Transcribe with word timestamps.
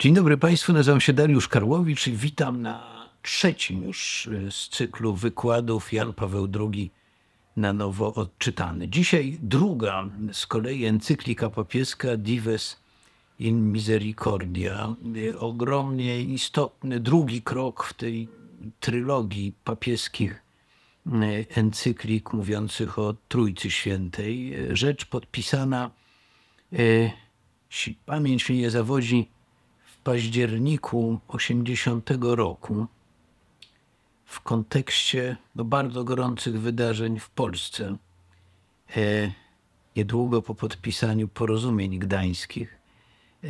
Dzień 0.00 0.14
dobry 0.14 0.36
Państwu, 0.36 0.72
nazywam 0.72 1.00
się 1.00 1.12
Dariusz 1.12 1.48
Karłowicz 1.48 2.06
i 2.06 2.12
witam 2.12 2.62
na 2.62 3.06
trzecim 3.22 3.84
już 3.84 4.26
y, 4.26 4.50
z 4.50 4.68
cyklu 4.68 5.14
wykładów 5.14 5.92
Jan 5.92 6.12
Paweł 6.12 6.48
II 6.60 6.90
na 7.56 7.72
nowo 7.72 8.14
odczytany. 8.14 8.88
Dzisiaj 8.88 9.38
druga 9.42 10.08
z 10.32 10.46
kolei 10.46 10.84
encyklika 10.84 11.50
papieska 11.50 12.16
Dives 12.16 12.80
in 13.38 13.72
Misericordia. 13.72 14.94
Y, 15.16 15.38
Ogromnie 15.38 16.22
istotny 16.22 17.00
drugi 17.00 17.42
krok 17.42 17.84
w 17.84 17.92
tej 17.92 18.28
trylogii 18.80 19.52
papieskich 19.64 20.42
y, 21.06 21.46
encyklik 21.54 22.32
mówiących 22.32 22.98
o 22.98 23.14
Trójcy 23.28 23.70
Świętej. 23.70 24.56
Rzecz 24.70 25.04
podpisana, 25.04 25.90
jeśli 27.70 27.94
pamięć 28.06 28.48
mnie 28.48 28.58
nie 28.58 28.70
zawodzi, 28.70 29.28
październiku 30.10 31.20
80 31.28 32.10
roku 32.20 32.86
w 34.24 34.40
kontekście 34.40 35.36
no, 35.54 35.64
bardzo 35.64 36.04
gorących 36.04 36.60
wydarzeń 36.60 37.18
w 37.18 37.30
Polsce. 37.30 37.96
E, 38.96 39.32
niedługo 39.96 40.42
po 40.42 40.54
podpisaniu 40.54 41.28
porozumień 41.28 41.98
gdańskich, 41.98 42.78
e, 43.44 43.48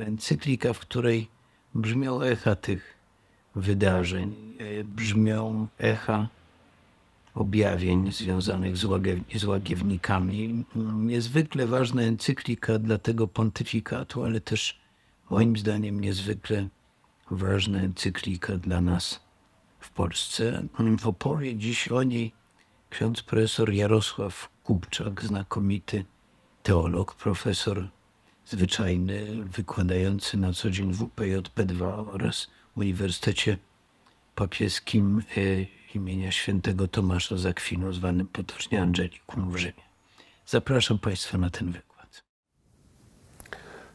encyklika, 0.00 0.72
w 0.72 0.78
której 0.78 1.28
brzmią 1.74 2.22
echa 2.22 2.56
tych 2.56 2.94
wydarzeń, 3.54 4.34
e, 4.58 4.84
brzmią 4.84 5.66
echa 5.78 6.28
objawień 7.34 8.12
związanych 8.12 8.76
z, 8.76 8.84
łagiew- 8.84 9.38
z 9.38 9.44
łagiewnikami. 9.44 10.64
Niezwykle 10.94 11.66
ważna 11.66 12.02
encyklika 12.02 12.78
dla 12.78 12.98
tego 12.98 13.28
pontyfikatu, 13.28 14.24
ale 14.24 14.40
też 14.40 14.83
moim 15.30 15.56
zdaniem 15.56 16.00
niezwykle 16.00 16.68
ważna 17.30 17.78
encyklika 17.78 18.56
dla 18.56 18.80
nas 18.80 19.20
w 19.80 19.90
Polsce. 19.90 20.62
Opowie 21.04 21.56
dziś 21.56 21.88
o 21.88 22.02
niej 22.02 22.32
ksiądz 22.90 23.22
profesor 23.22 23.72
Jarosław 23.72 24.48
Kupczak, 24.64 25.22
znakomity 25.22 26.04
teolog, 26.62 27.14
profesor 27.14 27.88
zwyczajny, 28.46 29.44
wykładający 29.44 30.36
na 30.36 30.52
co 30.52 30.70
dzień 30.70 30.92
w 30.92 31.02
UPJP2 31.02 32.08
oraz 32.12 32.50
Uniwersytecie 32.76 33.58
Papieskim 34.34 35.22
e, 35.36 35.40
imienia 35.94 36.32
świętego 36.32 36.88
Tomasza 36.88 37.36
z 37.36 37.46
Akwinu, 37.46 37.92
zwanym 37.92 38.26
potocznie 38.26 38.82
Angelikum 38.82 39.50
w 39.50 39.56
Rzymie. 39.56 39.84
Zapraszam 40.46 40.98
Państwa 40.98 41.38
na 41.38 41.50
ten 41.50 41.72
wykład. 41.72 41.93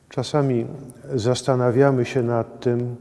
Czasami 0.09 0.65
zastanawiamy 1.15 2.05
się 2.05 2.23
nad 2.23 2.59
tym, 2.59 2.95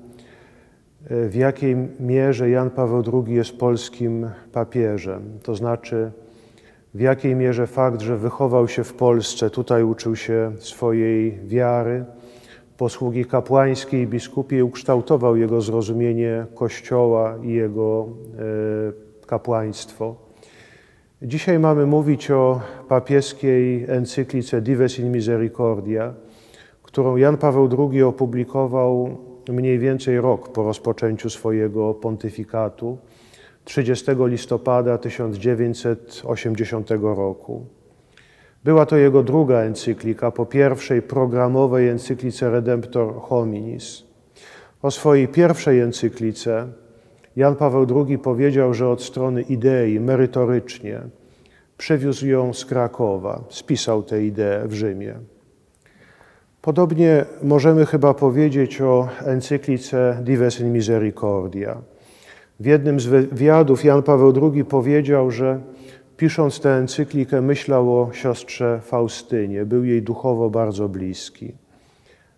w 1.11 1.34
jakiej 1.34 1.77
mierze 2.00 2.50
Jan 2.50 2.70
Paweł 2.70 3.03
II 3.12 3.34
jest 3.34 3.59
polskim 3.59 4.31
papieżem. 4.53 5.39
To 5.42 5.55
znaczy, 5.55 6.11
w 6.95 7.00
jakiej 7.00 7.37
mierze 7.37 7.67
fakt, 7.67 8.00
że 8.00 8.17
wychował 8.17 8.69
się 8.69 8.84
w 8.84 8.95
Polsce, 8.95 9.50
tutaj 9.50 9.83
uczył 9.83 10.17
się 10.17 10.53
swojej 10.59 11.39
wiary, 11.45 12.05
posługi 12.77 13.25
kapłańskiej 13.25 14.03
i 14.03 14.06
biskupiej, 14.06 14.62
ukształtował 14.62 15.37
jego 15.37 15.61
zrozumienie 15.61 16.47
Kościoła 16.55 17.39
i 17.43 17.53
jego 17.53 18.09
e, 19.22 19.27
kapłaństwo. 19.27 20.17
Dzisiaj 21.22 21.59
mamy 21.59 21.87
mówić 21.87 22.31
o 22.31 22.61
papieskiej 22.89 23.84
encyklice 23.89 24.61
Dives 24.61 24.98
in 24.98 25.12
Misericordia, 25.12 26.15
którą 26.89 27.17
Jan 27.17 27.36
Paweł 27.36 27.69
II 27.78 28.03
opublikował 28.03 29.17
mniej 29.48 29.78
więcej 29.78 30.20
rok 30.20 30.49
po 30.53 30.62
rozpoczęciu 30.62 31.31
swojego 31.31 31.94
pontyfikatu, 31.94 32.99
30 33.65 34.06
listopada 34.19 34.98
1980 34.98 36.91
roku. 36.91 37.66
Była 38.65 38.87
to 38.87 38.97
jego 38.97 39.22
druga 39.22 39.56
encyklika 39.60 40.31
po 40.31 40.47
pierwszej 40.47 41.03
programowej 41.03 41.88
encyklice 41.88 42.50
Redemptor 42.50 43.15
Hominis. 43.21 44.04
O 44.82 44.91
swojej 44.91 45.28
pierwszej 45.28 45.81
encyklice 45.81 46.69
Jan 47.37 47.56
Paweł 47.56 47.87
II 48.06 48.19
powiedział, 48.19 48.75
że 48.75 48.88
od 48.88 49.03
strony 49.03 49.43
idei 49.43 50.00
merytorycznie 50.00 51.00
przywiózł 51.78 52.27
ją 52.27 52.53
z 52.54 52.65
Krakowa, 52.65 53.44
spisał 53.48 54.03
tę 54.03 54.25
ideę 54.25 54.69
w 54.69 54.72
Rzymie. 54.72 55.38
Podobnie 56.63 57.25
możemy 57.43 57.87
chyba 57.87 58.15
powiedzieć 58.15 58.81
o 58.81 59.09
encyklice 59.25 60.19
Dives 60.23 60.61
in 60.61 60.73
Misericordia. 60.73 61.77
W 62.61 62.67
jednym 62.67 63.01
z 63.01 63.07
wywiadów 63.07 63.85
Jan 63.85 64.03
Paweł 64.03 64.53
II 64.53 64.65
powiedział, 64.65 65.31
że 65.31 65.61
pisząc 66.17 66.61
tę 66.61 66.71
encyklikę 66.71 67.41
myślał 67.41 68.01
o 68.01 68.13
siostrze 68.13 68.81
Faustynie, 68.83 69.65
był 69.65 69.85
jej 69.85 70.03
duchowo 70.03 70.51
bardzo 70.51 70.89
bliski. 70.89 71.55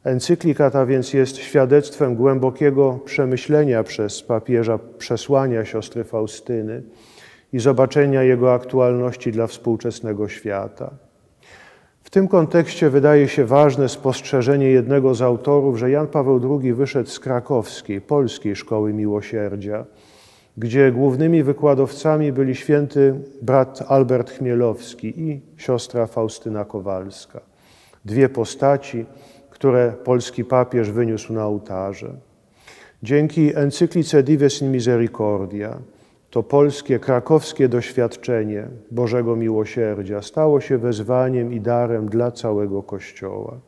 Encyklika 0.04 0.70
ta 0.70 0.86
więc 0.86 1.12
jest 1.12 1.36
świadectwem 1.36 2.14
głębokiego 2.14 2.98
przemyślenia 3.04 3.82
przez 3.82 4.22
papieża 4.22 4.78
przesłania 4.98 5.64
siostry 5.64 6.04
Faustyny 6.04 6.82
i 7.52 7.58
zobaczenia 7.58 8.22
jego 8.22 8.54
aktualności 8.54 9.32
dla 9.32 9.46
współczesnego 9.46 10.28
świata. 10.28 10.90
W 12.10 12.12
tym 12.12 12.28
kontekście 12.28 12.90
wydaje 12.90 13.28
się 13.28 13.44
ważne 13.44 13.88
spostrzeżenie 13.88 14.66
jednego 14.66 15.14
z 15.14 15.22
autorów, 15.22 15.78
że 15.78 15.90
Jan 15.90 16.06
Paweł 16.06 16.60
II 16.60 16.74
wyszedł 16.74 17.10
z 17.10 17.20
krakowskiej, 17.20 18.00
polskiej 18.00 18.56
szkoły 18.56 18.92
miłosierdzia, 18.92 19.84
gdzie 20.56 20.92
głównymi 20.92 21.42
wykładowcami 21.42 22.32
byli 22.32 22.54
święty 22.54 23.14
brat 23.42 23.82
Albert 23.88 24.30
Chmielowski 24.30 25.20
i 25.20 25.40
siostra 25.56 26.06
Faustyna 26.06 26.64
Kowalska. 26.64 27.40
Dwie 28.04 28.28
postaci, 28.28 29.06
które 29.50 29.92
polski 30.04 30.44
papież 30.44 30.90
wyniósł 30.90 31.32
na 31.32 31.46
ołtarze. 31.46 32.12
Dzięki 33.02 33.56
encyklice 33.56 34.22
Dives 34.22 34.62
in 34.62 34.72
Misericordia 34.72 35.78
to 36.30 36.42
polskie, 36.42 36.98
krakowskie 36.98 37.68
doświadczenie 37.68 38.68
Bożego 38.90 39.36
Miłosierdzia 39.36 40.22
stało 40.22 40.60
się 40.60 40.78
wezwaniem 40.78 41.52
i 41.52 41.60
darem 41.60 42.08
dla 42.08 42.30
całego 42.30 42.82
Kościoła, 42.82 43.60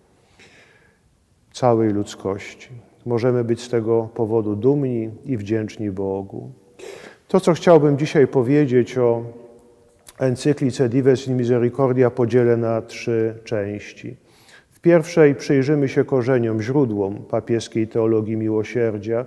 całej 1.52 1.90
ludzkości. 1.90 2.68
Możemy 3.06 3.44
być 3.44 3.62
z 3.62 3.68
tego 3.68 4.08
powodu 4.14 4.56
dumni 4.56 5.10
i 5.24 5.36
wdzięczni 5.36 5.90
Bogu. 5.90 6.50
To, 7.28 7.40
co 7.40 7.52
chciałbym 7.52 7.98
dzisiaj 7.98 8.26
powiedzieć 8.26 8.98
o 8.98 9.22
encyklice 10.18 10.88
Dives 10.88 11.28
in 11.28 11.36
Misericordia, 11.36 12.10
podzielę 12.10 12.56
na 12.56 12.82
trzy 12.82 13.34
części. 13.44 14.16
Pierwszej 14.82 15.34
przyjrzymy 15.34 15.88
się 15.88 16.04
korzeniom, 16.04 16.62
źródłom 16.62 17.14
papieskiej 17.30 17.88
teologii 17.88 18.36
miłosierdzia, 18.36 19.24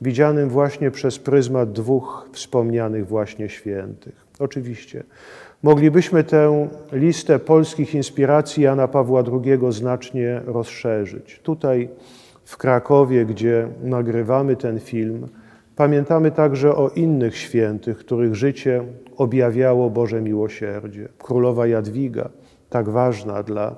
widzianym 0.00 0.48
właśnie 0.48 0.90
przez 0.90 1.18
pryzmat 1.18 1.72
dwóch 1.72 2.28
wspomnianych 2.32 3.06
właśnie 3.06 3.48
świętych. 3.48 4.26
Oczywiście 4.38 5.04
moglibyśmy 5.62 6.24
tę 6.24 6.68
listę 6.92 7.38
polskich 7.38 7.94
inspiracji 7.94 8.62
Jana 8.62 8.88
Pawła 8.88 9.22
II 9.32 9.72
znacznie 9.72 10.40
rozszerzyć. 10.46 11.40
Tutaj 11.42 11.88
w 12.44 12.56
Krakowie, 12.56 13.26
gdzie 13.26 13.68
nagrywamy 13.82 14.56
ten 14.56 14.80
film, 14.80 15.28
pamiętamy 15.76 16.30
także 16.30 16.74
o 16.74 16.88
innych 16.88 17.36
świętych, 17.36 17.98
których 17.98 18.34
życie 18.34 18.84
objawiało 19.16 19.90
Boże 19.90 20.22
miłosierdzie. 20.22 21.08
Królowa 21.18 21.66
Jadwiga, 21.66 22.28
tak 22.70 22.88
ważna 22.88 23.42
dla 23.42 23.76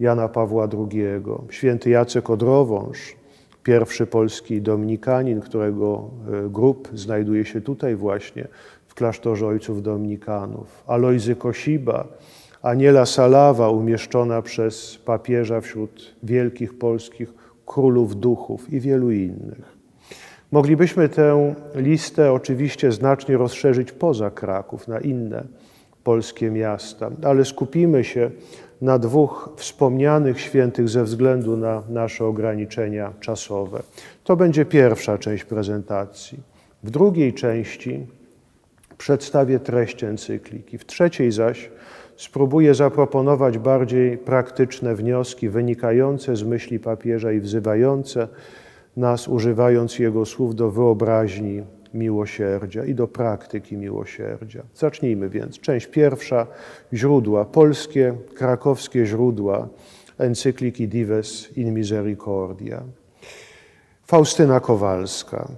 Jana 0.00 0.28
Pawła 0.28 0.68
II, 0.72 1.02
święty 1.50 1.90
Jacek 1.90 2.30
Odrowąż, 2.30 3.16
pierwszy 3.62 4.06
polski 4.06 4.62
dominikanin, 4.62 5.40
którego 5.40 6.10
e, 6.46 6.48
grób 6.48 6.88
znajduje 6.94 7.44
się 7.44 7.60
tutaj 7.60 7.96
właśnie 7.96 8.48
w 8.86 8.94
klasztorze 8.94 9.46
ojców 9.46 9.82
dominikanów, 9.82 10.84
Alojzy 10.86 11.36
Kosiba, 11.36 12.06
Aniela 12.62 13.06
Salawa, 13.06 13.70
umieszczona 13.70 14.42
przez 14.42 14.98
papieża 15.04 15.60
wśród 15.60 16.14
wielkich 16.22 16.78
polskich 16.78 17.34
królów 17.66 18.16
duchów 18.16 18.72
i 18.72 18.80
wielu 18.80 19.10
innych. 19.10 19.76
Moglibyśmy 20.52 21.08
tę 21.08 21.54
listę 21.74 22.32
oczywiście 22.32 22.92
znacznie 22.92 23.36
rozszerzyć 23.36 23.92
poza 23.92 24.30
Kraków, 24.30 24.88
na 24.88 25.00
inne 25.00 25.44
polskie 26.04 26.50
miasta, 26.50 27.10
ale 27.22 27.44
skupimy 27.44 28.04
się 28.04 28.30
na 28.80 28.98
dwóch 28.98 29.50
wspomnianych 29.56 30.40
świętych 30.40 30.88
ze 30.88 31.04
względu 31.04 31.56
na 31.56 31.82
nasze 31.88 32.24
ograniczenia 32.24 33.12
czasowe. 33.20 33.82
To 34.24 34.36
będzie 34.36 34.64
pierwsza 34.64 35.18
część 35.18 35.44
prezentacji. 35.44 36.38
W 36.82 36.90
drugiej 36.90 37.34
części 37.34 38.06
przedstawię 38.98 39.60
treść 39.60 40.04
encykliki. 40.04 40.78
W 40.78 40.86
trzeciej 40.86 41.32
zaś 41.32 41.70
spróbuję 42.16 42.74
zaproponować 42.74 43.58
bardziej 43.58 44.18
praktyczne 44.18 44.94
wnioski 44.94 45.48
wynikające 45.48 46.36
z 46.36 46.42
myśli 46.42 46.78
papieża 46.78 47.32
i 47.32 47.40
wzywające 47.40 48.28
nas, 48.96 49.28
używając 49.28 49.98
jego 49.98 50.26
słów, 50.26 50.54
do 50.54 50.70
wyobraźni 50.70 51.62
miłosierdzia 51.96 52.84
i 52.84 52.94
do 52.94 53.08
praktyki 53.08 53.76
miłosierdzia. 53.76 54.62
Zacznijmy 54.74 55.28
więc. 55.28 55.58
Część 55.58 55.86
pierwsza, 55.86 56.46
źródła, 56.92 57.44
polskie, 57.44 58.14
krakowskie 58.34 59.06
źródła 59.06 59.68
encykliki 60.18 60.88
Dives 60.88 61.58
in 61.58 61.74
Misericordia. 61.74 62.82
Faustyna 64.06 64.60
Kowalska. 64.60 65.48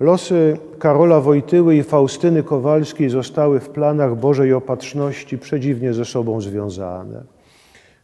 Losy 0.00 0.56
Karola 0.78 1.20
Wojtyły 1.20 1.76
i 1.76 1.82
Faustyny 1.82 2.42
Kowalskiej 2.42 3.10
zostały 3.10 3.60
w 3.60 3.68
planach 3.68 4.16
Bożej 4.16 4.52
Opatrzności 4.52 5.38
przedziwnie 5.38 5.94
ze 5.94 6.04
sobą 6.04 6.40
związane. 6.40 7.24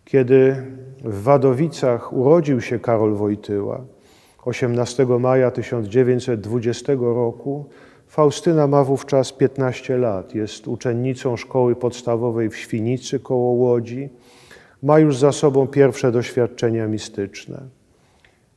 Kiedy 0.05 0.57
w 1.05 1.23
Wadowicach 1.23 2.13
urodził 2.13 2.61
się 2.61 2.79
Karol 2.79 3.15
Wojtyła, 3.15 3.85
18 4.47 5.07
maja 5.07 5.51
1920 5.51 6.93
roku, 7.01 7.65
Faustyna 8.07 8.67
ma 8.67 8.85
wówczas 8.85 9.33
15 9.33 9.99
lat, 9.99 10.35
jest 10.35 10.69
uczennicą 10.69 11.37
szkoły 11.37 11.77
podstawowej 11.77 12.51
w 12.51 12.57
Świnicy 12.57 13.21
koło 13.21 13.53
Łodzi, 13.53 14.09
ma 14.83 14.99
już 14.99 15.19
za 15.19 15.33
sobą 15.33 15.67
pierwsze 15.67 16.13
doświadczenia 16.13 16.87
mistyczne. 16.87 17.61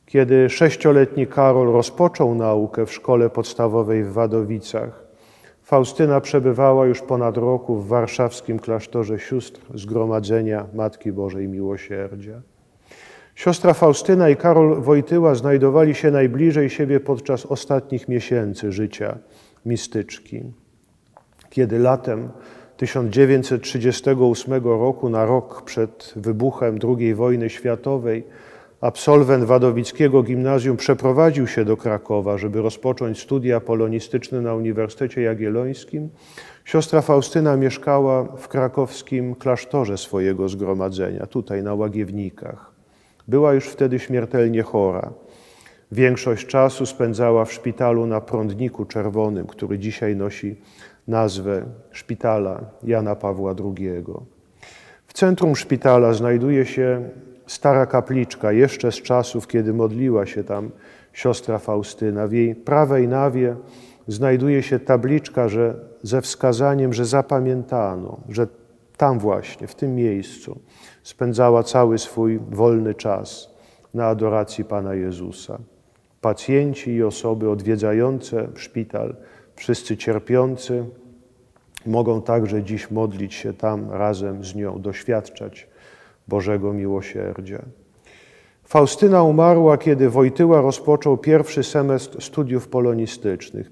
Kiedy 0.06 0.50
sześcioletni 0.50 1.26
Karol 1.26 1.72
rozpoczął 1.72 2.34
naukę 2.34 2.86
w 2.86 2.92
szkole 2.92 3.30
podstawowej 3.30 4.04
w 4.04 4.12
Wadowicach, 4.12 5.04
Faustyna 5.62 6.20
przebywała 6.20 6.86
już 6.86 7.00
ponad 7.00 7.36
roku 7.36 7.76
w 7.76 7.88
warszawskim 7.88 8.58
klasztorze 8.58 9.18
sióstr 9.18 9.60
Zgromadzenia 9.74 10.66
Matki 10.74 11.12
Bożej 11.12 11.48
Miłosierdzia. 11.48 12.42
Siostra 13.40 13.74
Faustyna 13.74 14.28
i 14.28 14.36
Karol 14.36 14.82
Wojtyła 14.82 15.34
znajdowali 15.34 15.94
się 15.94 16.10
najbliżej 16.10 16.70
siebie 16.70 17.00
podczas 17.00 17.46
ostatnich 17.46 18.08
miesięcy 18.08 18.72
życia 18.72 19.18
mistyczki. 19.66 20.42
Kiedy 21.50 21.78
latem 21.78 22.28
1938 22.76 24.64
roku, 24.64 25.10
na 25.10 25.24
rok 25.24 25.62
przed 25.62 26.12
wybuchem 26.16 26.78
II 26.98 27.14
wojny 27.14 27.50
światowej, 27.50 28.24
absolwent 28.80 29.44
Wadowickiego 29.44 30.22
Gimnazjum 30.22 30.76
przeprowadził 30.76 31.46
się 31.46 31.64
do 31.64 31.76
Krakowa, 31.76 32.38
żeby 32.38 32.62
rozpocząć 32.62 33.20
studia 33.20 33.60
polonistyczne 33.60 34.40
na 34.40 34.54
Uniwersytecie 34.54 35.22
Jagiellońskim, 35.22 36.08
siostra 36.64 37.02
Faustyna 37.02 37.56
mieszkała 37.56 38.24
w 38.24 38.48
krakowskim 38.48 39.34
klasztorze 39.34 39.98
swojego 39.98 40.48
zgromadzenia, 40.48 41.26
tutaj 41.26 41.62
na 41.62 41.74
Łagiewnikach. 41.74 42.69
Była 43.30 43.54
już 43.54 43.68
wtedy 43.68 43.98
śmiertelnie 43.98 44.62
chora. 44.62 45.12
Większość 45.92 46.46
czasu 46.46 46.86
spędzała 46.86 47.44
w 47.44 47.52
szpitalu 47.52 48.06
na 48.06 48.20
Prądniku 48.20 48.84
Czerwonym, 48.84 49.46
który 49.46 49.78
dzisiaj 49.78 50.16
nosi 50.16 50.56
nazwę 51.08 51.62
Szpitala 51.90 52.60
Jana 52.82 53.16
Pawła 53.16 53.54
II. 53.64 54.04
W 55.06 55.12
centrum 55.12 55.56
szpitala 55.56 56.12
znajduje 56.12 56.66
się 56.66 57.08
stara 57.46 57.86
kapliczka, 57.86 58.52
jeszcze 58.52 58.92
z 58.92 59.02
czasów, 59.02 59.46
kiedy 59.46 59.72
modliła 59.72 60.26
się 60.26 60.44
tam 60.44 60.70
siostra 61.12 61.58
Faustyna. 61.58 62.26
W 62.26 62.32
jej 62.32 62.54
prawej 62.54 63.08
nawie 63.08 63.56
znajduje 64.08 64.62
się 64.62 64.78
tabliczka 64.78 65.48
że, 65.48 65.74
ze 66.02 66.20
wskazaniem, 66.20 66.92
że 66.92 67.04
zapamiętano, 67.04 68.20
że 68.28 68.46
tam 68.96 69.18
właśnie, 69.18 69.66
w 69.66 69.74
tym 69.74 69.94
miejscu 69.94 70.60
spędzała 71.10 71.62
cały 71.62 71.98
swój 71.98 72.40
wolny 72.50 72.94
czas 72.94 73.50
na 73.94 74.06
adoracji 74.06 74.64
Pana 74.64 74.94
Jezusa. 74.94 75.58
Pacjenci 76.20 76.90
i 76.90 77.02
osoby 77.02 77.50
odwiedzające 77.50 78.48
szpital, 78.54 79.16
wszyscy 79.56 79.96
cierpiący, 79.96 80.84
mogą 81.86 82.22
także 82.22 82.62
dziś 82.62 82.90
modlić 82.90 83.34
się 83.34 83.52
tam 83.52 83.90
razem 83.90 84.44
z 84.44 84.54
nią, 84.54 84.80
doświadczać 84.80 85.68
Bożego 86.28 86.72
miłosierdzia. 86.72 87.62
Faustyna 88.64 89.22
umarła, 89.22 89.78
kiedy 89.78 90.10
Wojtyła 90.10 90.60
rozpoczął 90.60 91.18
pierwszy 91.18 91.62
semestr 91.62 92.22
studiów 92.22 92.68
polonistycznych 92.68 93.70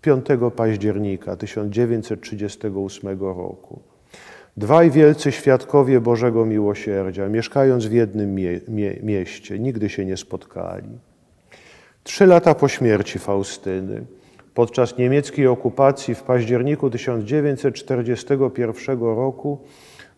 5 0.00 0.26
października 0.56 1.36
1938 1.36 3.20
roku. 3.20 3.89
Dwaj 4.60 4.90
wielcy 4.90 5.32
świadkowie 5.32 6.00
Bożego 6.00 6.46
miłosierdzia, 6.46 7.28
mieszkając 7.28 7.86
w 7.86 7.92
jednym 7.92 8.34
mie 8.34 8.60
mie 8.68 8.96
mieście, 9.02 9.58
nigdy 9.58 9.88
się 9.88 10.04
nie 10.04 10.16
spotkali. 10.16 10.88
Trzy 12.04 12.26
lata 12.26 12.54
po 12.54 12.68
śmierci 12.68 13.18
Faustyny, 13.18 14.04
podczas 14.54 14.98
niemieckiej 14.98 15.46
okupacji 15.46 16.14
w 16.14 16.22
październiku 16.22 16.90
1941 16.90 19.00
roku, 19.00 19.58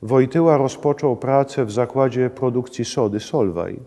Wojtyła 0.02 0.56
rozpoczął 0.56 1.16
pracę 1.16 1.64
w 1.64 1.72
zakładzie 1.72 2.30
produkcji 2.30 2.84
sody 2.84 3.20
Solwaj, 3.20 3.78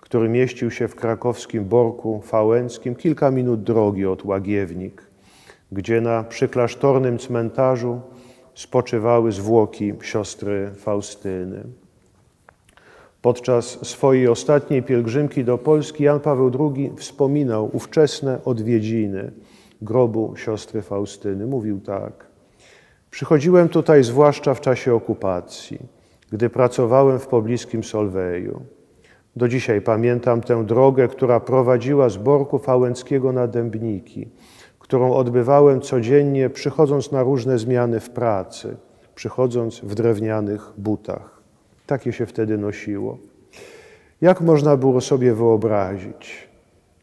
który 0.00 0.28
mieścił 0.28 0.70
się 0.70 0.88
w 0.88 0.94
krakowskim 0.94 1.64
Borku 1.64 2.20
Fałęckim, 2.24 2.94
kilka 2.94 3.30
minut 3.30 3.62
drogi 3.62 4.06
od 4.06 4.24
Łagiewnik, 4.24 5.02
gdzie 5.72 6.00
na 6.00 6.24
przyklasztornym 6.24 7.18
cmentarzu 7.18 8.00
spoczywały 8.60 9.32
zwłoki 9.32 9.92
siostry 10.02 10.70
Faustyny. 10.76 11.64
Podczas 13.22 13.86
swojej 13.86 14.28
ostatniej 14.28 14.82
pielgrzymki 14.82 15.44
do 15.44 15.58
Polski 15.58 16.04
Jan 16.04 16.20
Paweł 16.20 16.50
II 16.60 16.92
wspominał 16.96 17.70
ówczesne 17.72 18.44
odwiedziny 18.44 19.32
grobu 19.82 20.36
siostry 20.36 20.82
Faustyny. 20.82 21.46
Mówił 21.46 21.80
tak: 21.80 22.26
Przychodziłem 23.10 23.68
tutaj 23.68 24.04
zwłaszcza 24.04 24.54
w 24.54 24.60
czasie 24.60 24.94
okupacji, 24.94 25.78
gdy 26.30 26.50
pracowałem 26.50 27.18
w 27.18 27.26
pobliskim 27.26 27.84
Solweju. 27.84 28.62
Do 29.36 29.48
dzisiaj 29.48 29.80
pamiętam 29.80 30.40
tę 30.40 30.64
drogę, 30.64 31.08
która 31.08 31.40
prowadziła 31.40 32.08
z 32.08 32.16
Borku 32.16 32.58
Fałęckiego 32.58 33.32
na 33.32 33.46
Dębniki, 33.46 34.28
którą 34.90 35.12
odbywałem 35.12 35.80
codziennie, 35.80 36.50
przychodząc 36.50 37.12
na 37.12 37.22
różne 37.22 37.58
zmiany 37.58 38.00
w 38.00 38.10
pracy, 38.10 38.76
przychodząc 39.14 39.80
w 39.80 39.94
drewnianych 39.94 40.72
butach. 40.78 41.42
Takie 41.86 42.12
się 42.12 42.26
wtedy 42.26 42.58
nosiło. 42.58 43.18
Jak 44.20 44.40
można 44.40 44.76
było 44.76 45.00
sobie 45.00 45.34
wyobrazić, 45.34 46.48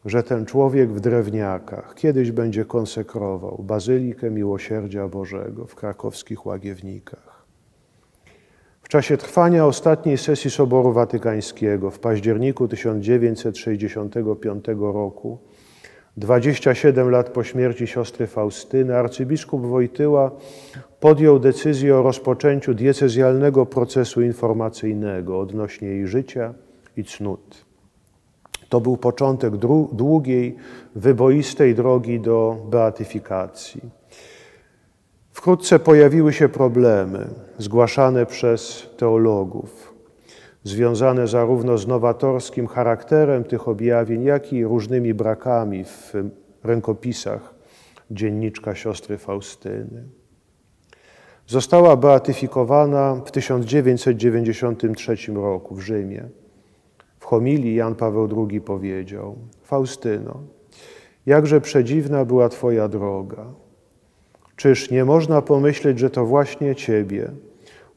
że 0.06 0.24
ten 0.24 0.46
człowiek 0.46 0.90
w 0.90 1.00
drewniakach 1.00 1.96
kiedyś 1.96 2.32
będzie 2.32 2.66
konsekrował 2.66 3.64
Bazylikę 3.64 4.32
Miłosierdzia 4.32 5.08
Bożego 5.08 5.66
w 5.66 5.76
krakowskich 5.76 6.46
Łagiewnikach. 6.46 7.46
W 8.82 8.90
czasie 8.90 9.18
trwania 9.18 9.66
ostatniej 9.66 10.18
sesji 10.18 10.52
Soboru 10.52 10.94
Watykańskiego 10.94 11.92
w 11.92 12.00
październiku 12.00 12.68
1965 12.68 14.66
roku, 14.80 15.38
27 16.18 17.10
lat 17.10 17.30
po 17.30 17.44
śmierci 17.44 17.88
siostry 17.88 18.28
Faustyny, 18.28 18.98
arcybiskup 18.98 19.62
Wojtyła 19.62 20.32
podjął 21.00 21.40
decyzję 21.40 21.96
o 21.96 22.04
rozpoczęciu 22.04 22.74
diecezjalnego 22.74 23.66
procesu 23.66 24.22
informacyjnego 24.22 25.40
odnośnie 25.40 25.88
jej 25.88 26.08
życia 26.08 26.54
i 26.98 27.04
cnót. 27.04 27.66
To 28.70 28.82
był 28.82 28.98
początek 28.98 29.54
długiej, 29.92 30.56
wyboistej 30.96 31.76
drogi 31.76 32.20
do 32.20 32.58
beatyfikacji. 32.70 33.82
Wkrótce 35.32 35.80
pojawiły 35.80 36.34
się 36.34 36.50
problemy 36.50 37.28
zgłaszane 37.58 38.26
przez 38.26 38.90
teologów, 38.98 39.87
związane 40.68 41.28
zarówno 41.28 41.78
z 41.78 41.88
nowatorskim 41.88 42.68
charakterem 42.68 43.44
tych 43.44 43.68
objawień, 43.68 44.24
jak 44.24 44.54
i 44.54 44.66
różnymi 44.66 45.14
brakami 45.14 45.84
w 45.84 46.14
rękopisach 46.64 47.54
dzienniczka 48.12 48.76
siostry 48.76 49.18
Faustyny. 49.18 50.04
Została 51.48 51.96
beatyfikowana 51.96 53.22
w 53.26 53.32
1993 53.32 55.34
roku 55.34 55.76
w 55.76 55.80
Rzymie. 55.80 56.24
W 57.20 57.26
homilii 57.26 57.76
Jan 57.76 57.96
Paweł 57.96 58.48
II 58.50 58.62
powiedział: 58.62 59.36
Faustyno, 59.64 60.40
jakże 61.26 61.62
przedziwna 61.62 62.26
była 62.26 62.50
Twoja 62.50 62.88
droga. 62.88 63.46
Czyż 64.56 64.92
nie 64.92 65.06
można 65.06 65.42
pomyśleć, 65.42 66.00
że 66.00 66.10
to 66.10 66.26
właśnie 66.26 66.76
Ciebie, 66.76 67.32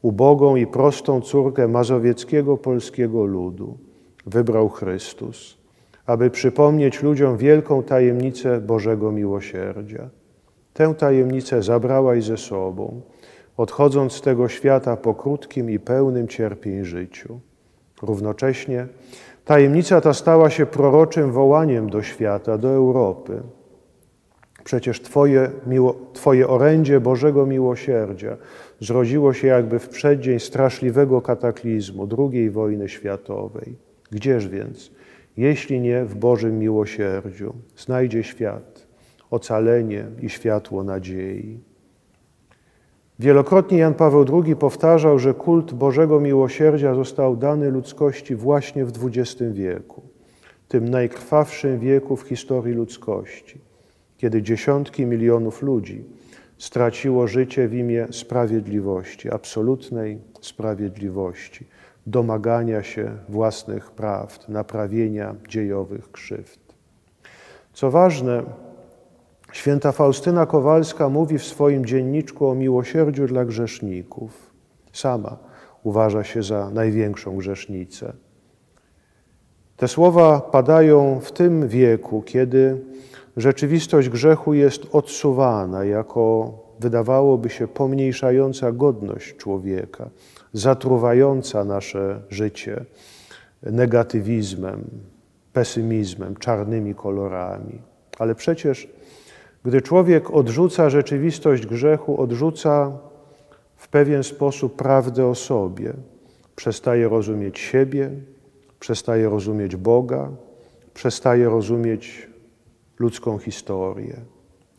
ubogą 0.02 0.56
i 0.56 0.66
prostą 0.66 1.20
córkę 1.20 1.68
mazowieckiego 1.68 2.56
polskiego 2.56 3.24
ludu, 3.24 3.78
wybrał 4.26 4.68
Chrystus, 4.68 5.58
aby 6.06 6.30
przypomnieć 6.30 7.02
ludziom 7.02 7.36
wielką 7.36 7.82
tajemnicę 7.82 8.60
Bożego 8.60 9.12
miłosierdzia. 9.12 10.08
Tę 10.74 10.94
tajemnicę 10.94 11.62
zabrałaś 11.62 12.24
ze 12.24 12.36
sobą, 12.36 13.00
odchodząc 13.56 14.12
z 14.12 14.20
tego 14.20 14.48
świata 14.48 14.96
po 14.96 15.14
krótkim 15.14 15.70
i 15.70 15.78
pełnym 15.78 16.28
cierpień 16.28 16.84
życiu. 16.84 17.40
Równocześnie 18.02 18.86
tajemnica 19.44 20.00
ta 20.00 20.14
stała 20.14 20.50
się 20.50 20.66
proroczym 20.66 21.32
wołaniem 21.32 21.90
do 21.90 22.02
świata, 22.02 22.58
do 22.58 22.68
Europy. 22.68 23.42
Przecież 24.64 25.00
Twoje, 25.00 25.50
miło, 25.66 25.96
Twoje 26.12 26.48
orędzie 26.48 27.00
Bożego 27.00 27.46
miłosierdzia 27.46 28.36
zrodziło 28.80 29.32
się 29.32 29.46
jakby 29.46 29.78
w 29.78 29.88
przeddzień 29.88 30.40
straszliwego 30.40 31.22
kataklizmu 31.22 32.08
II 32.18 32.50
wojny 32.50 32.88
światowej. 32.88 33.76
Gdzież 34.10 34.48
więc, 34.48 34.90
jeśli 35.36 35.80
nie 35.80 36.04
w 36.04 36.14
Bożym 36.14 36.58
miłosierdziu, 36.58 37.54
znajdzie 37.76 38.24
świat 38.24 38.86
ocalenie 39.30 40.04
i 40.22 40.28
światło 40.28 40.84
nadziei? 40.84 41.60
Wielokrotnie 43.18 43.78
Jan 43.78 43.94
Paweł 43.94 44.24
II 44.44 44.56
powtarzał, 44.56 45.18
że 45.18 45.34
kult 45.34 45.74
Bożego 45.74 46.20
miłosierdzia 46.20 46.94
został 46.94 47.36
dany 47.36 47.70
ludzkości 47.70 48.36
właśnie 48.36 48.84
w 48.84 48.92
XX 49.06 49.42
wieku, 49.52 50.02
tym 50.68 50.88
najkrwawszym 50.88 51.78
wieku 51.78 52.16
w 52.16 52.22
historii 52.22 52.74
ludzkości, 52.74 53.69
kiedy 54.20 54.42
dziesiątki 54.42 55.06
milionów 55.06 55.62
ludzi 55.62 56.04
straciło 56.58 57.26
życie 57.26 57.68
w 57.68 57.74
imię 57.74 58.06
sprawiedliwości, 58.10 59.30
absolutnej 59.30 60.18
sprawiedliwości, 60.40 61.66
domagania 62.06 62.82
się 62.82 63.16
własnych 63.28 63.90
praw, 63.90 64.48
naprawienia 64.48 65.34
dziejowych 65.48 66.12
krzywd. 66.12 66.60
Co 67.72 67.90
ważne, 67.90 68.42
Święta 69.52 69.92
Faustyna 69.92 70.46
Kowalska 70.46 71.08
mówi 71.08 71.38
w 71.38 71.44
swoim 71.44 71.86
dzienniczku 71.86 72.48
o 72.48 72.54
miłosierdziu 72.54 73.26
dla 73.26 73.44
grzeszników. 73.44 74.50
Sama 74.92 75.36
uważa 75.82 76.24
się 76.24 76.42
za 76.42 76.70
największą 76.70 77.36
grzesznicę. 77.36 78.12
Te 79.76 79.88
słowa 79.88 80.40
padają 80.40 81.20
w 81.20 81.32
tym 81.32 81.68
wieku, 81.68 82.22
kiedy 82.22 82.80
rzeczywistość 83.40 84.08
grzechu 84.08 84.54
jest 84.54 84.86
odsuwana 84.92 85.84
jako 85.84 86.52
wydawałoby 86.80 87.50
się 87.50 87.68
pomniejszająca 87.68 88.72
godność 88.72 89.36
człowieka, 89.36 90.10
zatruwająca 90.52 91.64
nasze 91.64 92.20
życie 92.30 92.84
negatywizmem, 93.62 94.84
pesymizmem, 95.52 96.36
czarnymi 96.36 96.94
kolorami. 96.94 97.78
Ale 98.18 98.34
przecież 98.34 98.88
gdy 99.64 99.82
człowiek 99.82 100.30
odrzuca 100.30 100.90
rzeczywistość 100.90 101.66
grzechu, 101.66 102.20
odrzuca 102.20 102.92
w 103.76 103.88
pewien 103.88 104.24
sposób 104.24 104.76
prawdę 104.76 105.26
o 105.26 105.34
sobie, 105.34 105.92
przestaje 106.56 107.08
rozumieć 107.08 107.58
siebie, 107.58 108.10
przestaje 108.80 109.28
rozumieć 109.28 109.76
Boga, 109.76 110.28
przestaje 110.94 111.48
rozumieć 111.48 112.29
ludzką 113.00 113.38
historię. 113.38 114.16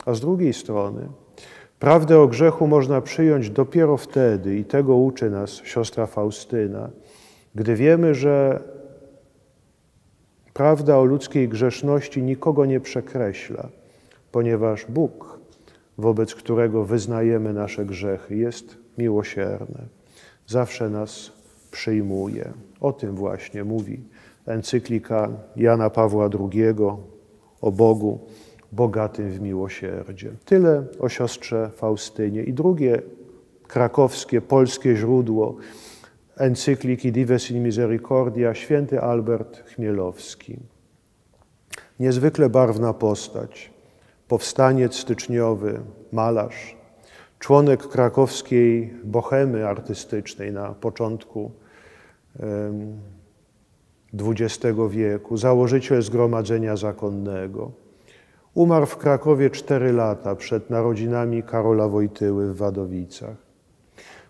A 0.06 0.14
z 0.14 0.20
drugiej 0.20 0.52
strony, 0.52 1.08
prawdę 1.78 2.20
o 2.20 2.28
grzechu 2.28 2.66
można 2.66 3.00
przyjąć 3.00 3.50
dopiero 3.50 3.96
wtedy, 3.96 4.56
i 4.56 4.64
tego 4.64 4.96
uczy 4.96 5.30
nas 5.30 5.50
siostra 5.50 6.06
Faustyna, 6.06 6.90
gdy 7.54 7.76
wiemy, 7.76 8.14
że 8.14 8.62
prawda 10.52 10.98
o 10.98 11.04
ludzkiej 11.04 11.48
grzeszności 11.48 12.22
nikogo 12.22 12.66
nie 12.66 12.80
przekreśla 12.80 13.68
ponieważ 14.32 14.86
Bóg, 14.88 15.38
wobec 15.98 16.34
którego 16.34 16.84
wyznajemy 16.84 17.52
nasze 17.52 17.86
grzechy, 17.86 18.36
jest 18.36 18.76
miłosierny. 18.98 19.88
Zawsze 20.46 20.90
nas 20.90 21.32
przyjmuje. 21.70 22.52
O 22.80 22.92
tym 22.92 23.16
właśnie 23.16 23.64
mówi 23.64 24.00
encyklika 24.46 25.28
Jana 25.56 25.90
Pawła 25.90 26.28
II 26.40 26.74
o 27.62 27.72
Bogu 27.72 28.20
bogatym 28.72 29.30
w 29.30 29.40
miłosierdzie. 29.40 30.30
Tyle 30.44 30.84
o 31.00 31.08
siostrze 31.08 31.70
Faustynie. 31.76 32.42
I 32.42 32.52
drugie 32.52 33.02
krakowskie, 33.62 34.40
polskie 34.40 34.96
źródło 34.96 35.56
encykliki 36.36 37.12
Dives 37.12 37.50
in 37.50 37.62
Misericordia, 37.62 38.54
święty 38.54 39.00
Albert 39.00 39.62
Chmielowski. 39.66 40.58
Niezwykle 42.00 42.50
barwna 42.50 42.94
postać 42.94 43.70
powstaniec 44.28 44.94
styczniowy, 44.94 45.80
malarz, 46.12 46.76
członek 47.38 47.88
krakowskiej 47.88 48.94
bohemy 49.04 49.68
artystycznej 49.68 50.52
na 50.52 50.74
początku 50.74 51.50
XX 54.14 54.78
wieku, 54.90 55.36
założyciel 55.36 56.02
Zgromadzenia 56.02 56.76
Zakonnego. 56.76 57.70
Umarł 58.54 58.86
w 58.86 58.96
Krakowie 58.96 59.50
cztery 59.50 59.92
lata 59.92 60.34
przed 60.34 60.70
narodzinami 60.70 61.42
Karola 61.42 61.88
Wojtyły 61.88 62.52
w 62.52 62.56
Wadowicach. 62.56 63.36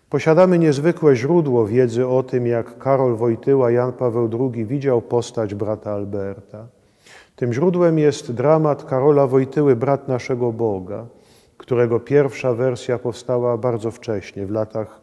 Posiadamy 0.09 0.59
niezwykłe 0.59 1.15
źródło 1.15 1.67
wiedzy 1.67 2.07
o 2.07 2.23
tym, 2.23 2.47
jak 2.47 2.77
Karol 2.77 3.15
Wojtyła, 3.15 3.71
Jan 3.71 3.93
Paweł 3.93 4.29
II 4.39 4.65
widział 4.65 5.01
postać 5.01 5.55
brata 5.55 5.91
Alberta. 5.91 6.67
Tym 7.35 7.53
źródłem 7.53 7.99
jest 7.99 8.31
dramat 8.31 8.83
Karola 8.83 9.27
Wojtyły, 9.27 9.75
Brat 9.75 10.07
naszego 10.07 10.51
Boga, 10.51 11.05
którego 11.57 11.99
pierwsza 11.99 12.53
wersja 12.53 12.99
powstała 12.99 13.57
bardzo 13.57 13.91
wcześnie, 13.91 14.45
w 14.45 14.51
latach 14.51 15.02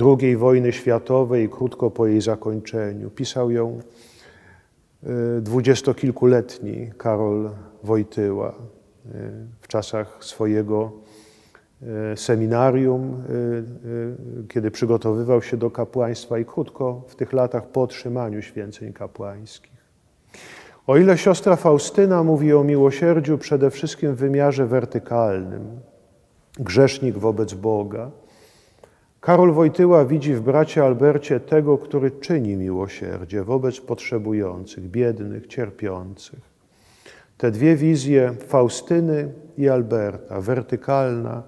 II 0.00 0.36
wojny 0.36 0.72
światowej, 0.72 1.48
krótko 1.48 1.90
po 1.90 2.06
jej 2.06 2.20
zakończeniu. 2.20 3.10
Pisał 3.10 3.50
ją 3.50 3.80
y, 5.38 5.40
dwudziestokilkuletni 5.40 6.90
Karol 6.98 7.50
Wojtyła 7.82 8.48
y, 8.48 8.52
w 9.60 9.68
czasach 9.68 10.24
swojego 10.24 10.92
y, 12.12 12.16
seminarium, 12.16 13.22
kiedy 14.48 14.70
przygotowywał 14.70 15.42
się 15.42 15.56
do 15.56 15.70
kapłaństwa 15.70 16.38
i 16.38 16.44
krótko 16.44 17.02
w 17.08 17.14
tych 17.14 17.32
latach 17.32 17.66
po 17.66 17.82
otrzymaniu 17.82 18.42
święceń 18.42 18.92
kapłańskich. 18.92 19.74
O 20.86 20.96
ile 20.96 21.18
siostra 21.18 21.56
Faustyna 21.56 22.22
mówi 22.22 22.52
o 22.52 22.64
miłosierdziu 22.64 23.38
przede 23.38 23.70
wszystkim 23.70 24.14
w 24.14 24.18
wymiarze 24.18 24.66
wertykalnym, 24.66 25.80
grzesznik 26.58 27.18
wobec 27.18 27.54
Boga, 27.54 28.10
Karol 29.24 29.52
Wojtyła 29.52 30.04
widzi 30.04 30.34
w 30.34 30.40
bracie 30.40 30.84
Albercie 30.84 31.40
tego, 31.40 31.78
który 31.78 32.10
czyni 32.10 32.56
miłosierdzie 32.56 33.44
wobec 33.44 33.80
potrzebujących, 33.80 34.90
biednych, 34.90 35.46
cierpiących. 35.46 36.40
Te 37.38 37.50
dwie 37.50 37.76
wizje 37.76 38.34
Faustyny 38.46 39.32
i 39.58 39.68
Alberta, 39.68 40.40
wertykalna 40.40 41.42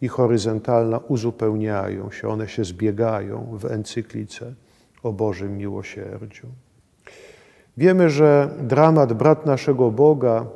i 0.00 0.08
horyzontalna, 0.08 0.98
uzupełniają 0.98 2.10
się, 2.10 2.28
one 2.28 2.48
się 2.48 2.64
zbiegają 2.64 3.46
w 3.52 3.64
encyklice 3.64 4.54
o 5.02 5.12
Bożym 5.12 5.56
miłosierdziu. 5.56 6.46
Wiemy, 7.76 8.10
że 8.10 8.50
dramat 8.60 9.12
Brat 9.12 9.46
naszego 9.46 9.90
Boga 9.90 10.46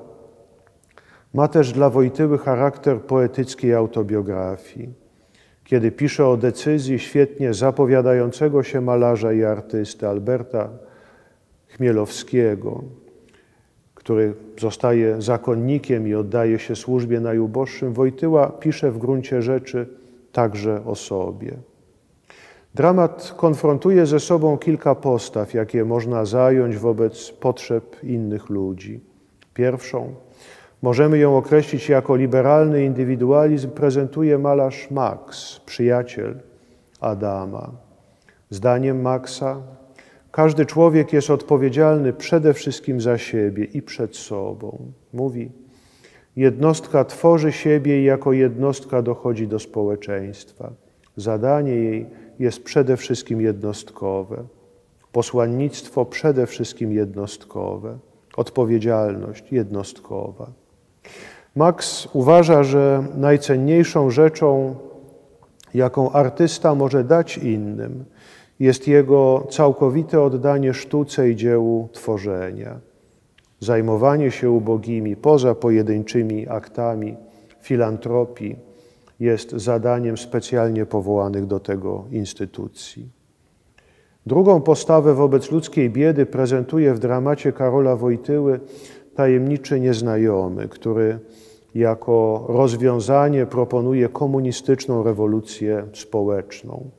ma 1.34 1.48
też 1.48 1.72
dla 1.72 1.90
Wojtyły 1.90 2.38
charakter 2.38 3.00
poetyckiej 3.00 3.74
autobiografii, 3.74 5.05
kiedy 5.66 5.90
pisze 5.90 6.26
o 6.26 6.36
decyzji 6.36 6.98
świetnie 6.98 7.54
zapowiadającego 7.54 8.62
się 8.62 8.80
malarza 8.80 9.32
i 9.32 9.44
artysty 9.44 10.08
Alberta 10.08 10.68
Chmielowskiego, 11.68 12.84
który 13.94 14.34
zostaje 14.60 15.22
zakonnikiem 15.22 16.08
i 16.08 16.14
oddaje 16.14 16.58
się 16.58 16.76
służbie 16.76 17.20
najuboższym. 17.20 17.92
Wojtyła 17.92 18.48
pisze 18.48 18.90
w 18.90 18.98
gruncie 18.98 19.42
rzeczy 19.42 19.88
także 20.32 20.84
o 20.84 20.94
sobie. 20.94 21.52
Dramat 22.74 23.34
konfrontuje 23.36 24.06
ze 24.06 24.20
sobą 24.20 24.58
kilka 24.58 24.94
postaw, 24.94 25.54
jakie 25.54 25.84
można 25.84 26.24
zająć 26.24 26.76
wobec 26.76 27.32
potrzeb 27.32 27.96
innych 28.02 28.48
ludzi. 28.50 29.00
Pierwszą, 29.54 30.14
możemy 30.82 31.18
ją 31.18 31.36
określić 31.36 31.88
jako 31.88 32.16
liberalny 32.16 32.84
indywidualizm, 32.84 33.70
prezentuje 33.70 34.38
malarz 34.38 34.90
Max, 34.90 35.60
przyjaciel 35.66 36.34
Adama. 37.00 37.70
Zdaniem 38.50 39.02
Maxa, 39.02 39.62
każdy 40.30 40.66
człowiek 40.66 41.12
jest 41.12 41.30
odpowiedzialny 41.30 42.12
przede 42.12 42.54
wszystkim 42.54 43.00
za 43.00 43.18
siebie 43.18 43.64
i 43.64 43.82
przed 43.82 44.16
sobą. 44.16 44.92
Mówi, 45.12 45.50
jednostka 46.36 47.04
tworzy 47.04 47.52
siebie 47.52 48.00
i 48.00 48.04
jako 48.04 48.32
jednostka 48.32 49.02
dochodzi 49.02 49.48
do 49.48 49.58
społeczeństwa. 49.58 50.72
Zadanie 51.16 51.72
jej 51.72 52.06
jest 52.38 52.62
przede 52.64 52.96
wszystkim 52.96 53.40
jednostkowe. 53.40 54.44
Posłannictwo 55.12 56.04
przede 56.04 56.46
wszystkim 56.46 56.92
jednostkowe. 56.92 57.98
Odpowiedzialność 58.36 59.52
jednostkowa. 59.52 60.52
Max 61.56 62.08
uważa, 62.12 62.62
że 62.62 63.04
najcenniejszą 63.16 64.10
rzeczą 64.10 64.74
jaką 65.74 66.12
artysta 66.12 66.74
może 66.74 67.04
dać 67.04 67.38
innym, 67.38 68.04
jest 68.60 68.88
jego 68.88 69.46
całkowite 69.50 70.22
oddanie 70.22 70.74
sztuce 70.74 71.30
i 71.30 71.36
dziełu 71.36 71.88
tworzenia. 71.92 72.80
Zajmowanie 73.60 74.30
się 74.30 74.50
ubogimi 74.50 75.16
poza 75.16 75.54
pojedynczymi 75.54 76.48
aktami 76.48 77.16
filantropii 77.60 78.56
jest 79.20 79.50
zadaniem 79.50 80.18
specjalnie 80.18 80.86
powołanych 80.86 81.46
do 81.46 81.60
tego 81.60 82.04
instytucji. 82.10 83.08
Drugą 84.26 84.60
postawę 84.60 85.14
wobec 85.14 85.50
ludzkiej 85.50 85.90
biedy 85.90 86.26
prezentuje 86.26 86.94
w 86.94 86.98
dramacie 86.98 87.52
Karola 87.52 87.96
Wojtyły 87.96 88.60
tajemniczy 89.16 89.80
nieznajomy, 89.80 90.68
który 90.68 91.18
jako 91.74 92.44
rozwiązanie 92.48 93.46
proponuje 93.46 94.08
komunistyczną 94.08 95.02
rewolucję 95.02 95.86
społeczną. 95.94 96.90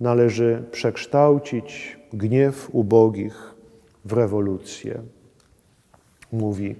Należy 0.00 0.64
przekształcić 0.70 1.98
gniew 2.12 2.68
ubogich 2.72 3.54
w 4.04 4.12
rewolucję. 4.12 5.00
Mówi: 6.32 6.76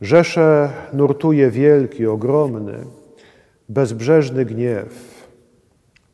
Rzesze 0.00 0.70
nurtuje 0.92 1.50
wielki, 1.50 2.06
ogromny, 2.06 2.78
bezbrzeżny 3.68 4.44
gniew. 4.44 5.26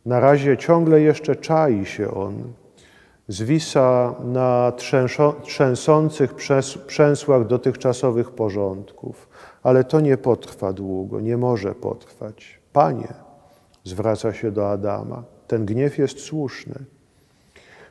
Na 0.06 0.20
razie 0.20 0.56
ciągle 0.56 1.00
jeszcze 1.00 1.36
czai 1.36 1.86
się 1.86 2.14
on, 2.14 2.34
zwisa 3.28 4.14
na 4.24 4.72
trzęsących 5.42 6.34
przęsłach 6.86 7.46
dotychczasowych 7.46 8.30
porządków, 8.30 9.28
ale 9.62 9.84
to 9.84 10.00
nie 10.00 10.16
potrwa 10.16 10.72
długo, 10.72 11.20
nie 11.20 11.36
może 11.36 11.74
potrwać. 11.74 12.60
Panie, 12.72 13.14
zwraca 13.84 14.32
się 14.32 14.50
do 14.50 14.70
Adama, 14.70 15.22
ten 15.46 15.66
gniew 15.66 15.98
jest 15.98 16.20
słuszny. 16.20 16.74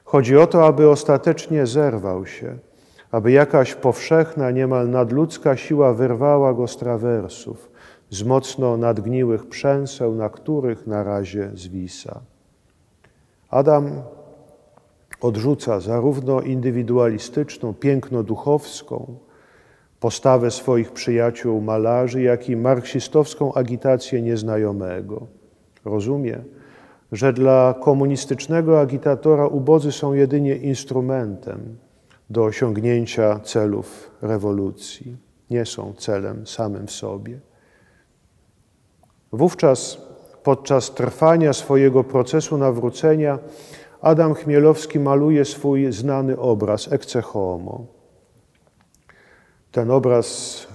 Chodzi 0.03 0.37
o 0.37 0.47
to, 0.47 0.65
aby 0.65 0.89
ostatecznie 0.89 1.65
zerwał 1.65 2.25
się, 2.25 2.57
aby 3.11 3.31
jakaś 3.31 3.75
powszechna, 3.75 4.51
niemal 4.51 4.89
nadludzka 4.89 5.57
siła 5.57 5.93
wyrwała 5.93 6.53
go 6.53 6.67
z 6.67 6.77
trawersów, 6.77 7.71
z 8.09 8.23
mocno 8.23 8.77
nadgniłych 8.77 9.49
przęseł, 9.49 10.15
na 10.15 10.29
których 10.29 10.87
na 10.87 11.03
razie 11.03 11.51
zwisa. 11.53 12.19
Adam 13.49 13.91
odrzuca 15.21 15.79
zarówno 15.79 16.41
indywidualistyczną, 16.41 17.73
piękno-duchowską 17.73 19.17
postawę 19.99 20.51
swoich 20.51 20.91
przyjaciół 20.91 21.61
malarzy, 21.61 22.21
jak 22.21 22.49
i 22.49 22.55
marksistowską 22.55 23.53
agitację 23.53 24.21
nieznajomego. 24.21 25.27
Rozumie, 25.85 26.43
że 27.11 27.33
dla 27.33 27.75
komunistycznego 27.81 28.81
agitatora 28.81 29.47
ubodzy 29.47 29.91
są 29.91 30.13
jedynie 30.13 30.55
instrumentem 30.55 31.77
do 32.29 32.43
osiągnięcia 32.43 33.39
celów 33.39 34.11
rewolucji, 34.21 35.17
nie 35.49 35.65
są 35.65 35.93
celem 35.93 36.47
samym 36.47 36.87
w 36.87 36.91
sobie. 36.91 37.39
Wówczas 39.31 39.97
podczas 40.43 40.93
trwania 40.93 41.53
swojego 41.53 42.03
procesu 42.03 42.57
nawrócenia 42.57 43.39
Adam 44.01 44.33
Chmielowski 44.33 44.99
maluje 44.99 45.45
swój 45.45 45.91
znany 45.91 46.37
obraz 46.37 46.91
Ecce 46.91 47.21
Homo. 47.21 47.85
Ten 49.71 49.91
obraz 49.91 50.67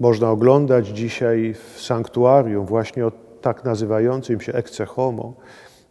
można 0.00 0.30
oglądać 0.30 0.88
dzisiaj 0.88 1.54
w 1.54 1.80
sanktuarium, 1.80 2.66
właśnie 2.66 3.06
o 3.06 3.12
tak 3.40 3.64
nazywającym 3.64 4.40
się 4.40 4.52
Ecce 4.52 4.86
Homo, 4.86 5.34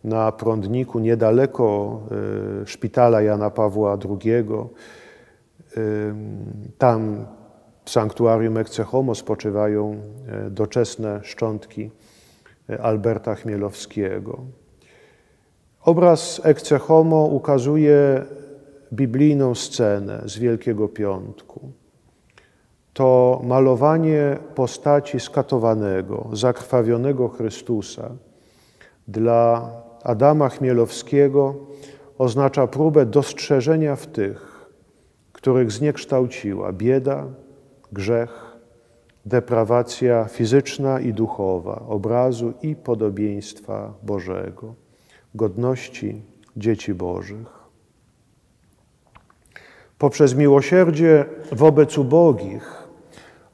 na 0.04 0.32
prądniku 0.32 1.00
niedaleko 1.00 2.00
y, 2.64 2.68
szpitala 2.68 3.22
Jana 3.22 3.50
Pawła 3.50 3.98
II. 4.10 4.46
Tam 6.78 7.26
w 7.86 7.89
sanktuarium 7.89 8.58
Ecce 8.58 8.84
Homo 8.84 9.15
spoczywają 9.15 9.96
e, 10.28 10.50
doczesne 10.50 11.20
szczątki 11.24 11.91
Alberta 12.82 13.36
Chmielowskiego. 13.36 14.61
Obraz 15.86 16.41
Ecce 16.44 16.80
Homo 16.80 17.26
ukazuje 17.26 18.26
biblijną 18.94 19.56
scenę 19.56 20.22
z 20.26 20.38
Wielkiego 20.38 20.88
Piątku. 20.88 21.72
To 22.94 23.41
malowanie 23.44 24.38
postaci 24.56 25.20
skatowanego, 25.20 26.30
zakrwawionego 26.34 27.30
Chrystusa 27.30 28.10
dla 29.08 29.72
Adama 30.04 30.50
Chmielowskiego 30.50 31.56
oznacza 32.17 32.67
próbę 32.67 33.06
dostrzeżenia 33.06 33.96
w 33.96 34.08
tych, 34.08 34.70
których 35.32 35.72
zniekształciła 35.72 36.74
bieda, 36.74 37.26
grzech, 37.91 38.58
deprawacja 39.26 40.26
fizyczna 40.26 41.00
i 41.00 41.13
duchowa 41.13 41.86
obrazu 41.88 42.54
i 42.62 42.76
podobieństwa 42.76 43.94
Bożego, 44.04 44.81
godności 45.36 46.22
dzieci 46.58 46.94
Bożych. 46.94 47.62
Poprzez 49.98 50.36
miłosierdzie 50.36 51.26
wobec 51.52 51.98
ubogich 51.98 52.82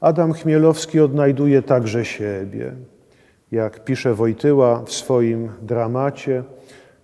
Adam 0.00 0.32
Chmielowski 0.32 1.00
odnajduje 1.00 1.62
także 1.62 2.04
siebie. 2.04 2.72
Jak 3.52 3.84
pisze 3.84 4.14
Wojtyła 4.14 4.82
w 4.84 4.92
swoim 4.92 5.48
dramacie, 5.62 6.44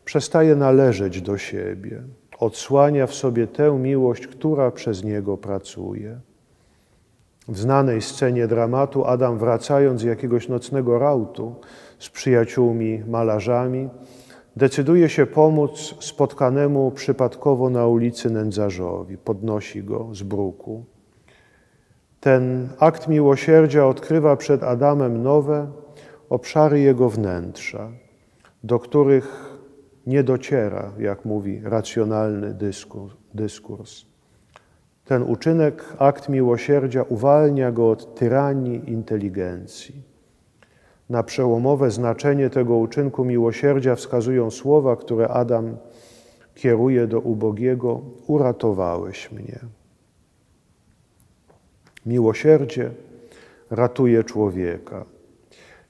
przestaje 0.05 0.57
należeć 0.57 1.23
do 1.23 1.39
siebie, 1.39 2.03
odsłania 2.39 3.07
w 3.07 3.15
sobie 3.15 3.47
tę 3.47 3.79
miłość, 3.79 4.27
która 4.27 4.71
przez 4.71 5.05
niego 5.05 5.37
pracuje. 5.37 6.21
W 7.49 7.59
znanej 7.59 8.03
scenie 8.03 8.47
dramatu 8.47 9.05
Adam, 9.05 9.39
wracając 9.39 10.01
z 10.01 10.05
jakiegoś 10.05 10.49
nocnego 10.49 10.99
rautu 10.99 11.55
z 11.99 12.11
przyjaciółmi 12.11 13.03
malarzami, 13.09 13.89
decyduje 14.57 15.09
się 15.09 15.27
pomóc 15.27 15.95
spotkanemu 16.01 16.90
przypadkowo 16.90 17.71
na 17.71 17.87
ulicy 17.87 18.31
nędzarzowi. 18.31 19.19
Podnosi 19.19 19.83
go 19.83 20.09
z 20.14 20.23
bruku. 20.23 20.85
Ten 22.21 22.69
akt 22.79 23.09
miłosierdzia 23.09 23.87
odkrywa 23.87 24.37
przed 24.37 24.62
Adamem 24.62 25.23
nowe 25.23 25.67
obszary 26.31 26.81
jego 26.81 27.11
wnętrza, 27.11 27.90
do 28.64 28.79
których 28.79 29.59
nie 30.07 30.25
dociera, 30.25 30.93
jak 30.99 31.25
mówi 31.25 31.61
racjonalny 31.64 32.55
dyskurs. 32.55 33.14
dyskurs. 33.35 34.05
Ten 35.05 35.23
uczynek, 35.23 35.85
akt 35.99 36.29
miłosierdzia, 36.29 37.03
uwalnia 37.03 37.73
go 37.73 37.90
od 37.90 38.14
tyranii 38.14 38.90
inteligencji. 38.90 40.13
Na 41.09 41.23
przełomowe 41.23 41.90
znaczenie 41.90 42.51
tego 42.51 42.77
uczynku 42.77 43.25
miłosierdzia 43.25 43.95
wskazują 43.95 44.51
słowa, 44.51 44.97
które 44.97 45.29
Adam 45.29 45.77
kieruje 46.55 47.07
do 47.07 47.21
ubogiego: 47.21 48.01
Uratowałeś 48.27 49.33
mnie. 49.33 49.59
Miłosierdzie 52.07 52.90
ratuje 53.71 54.25
człowieka. 54.25 55.05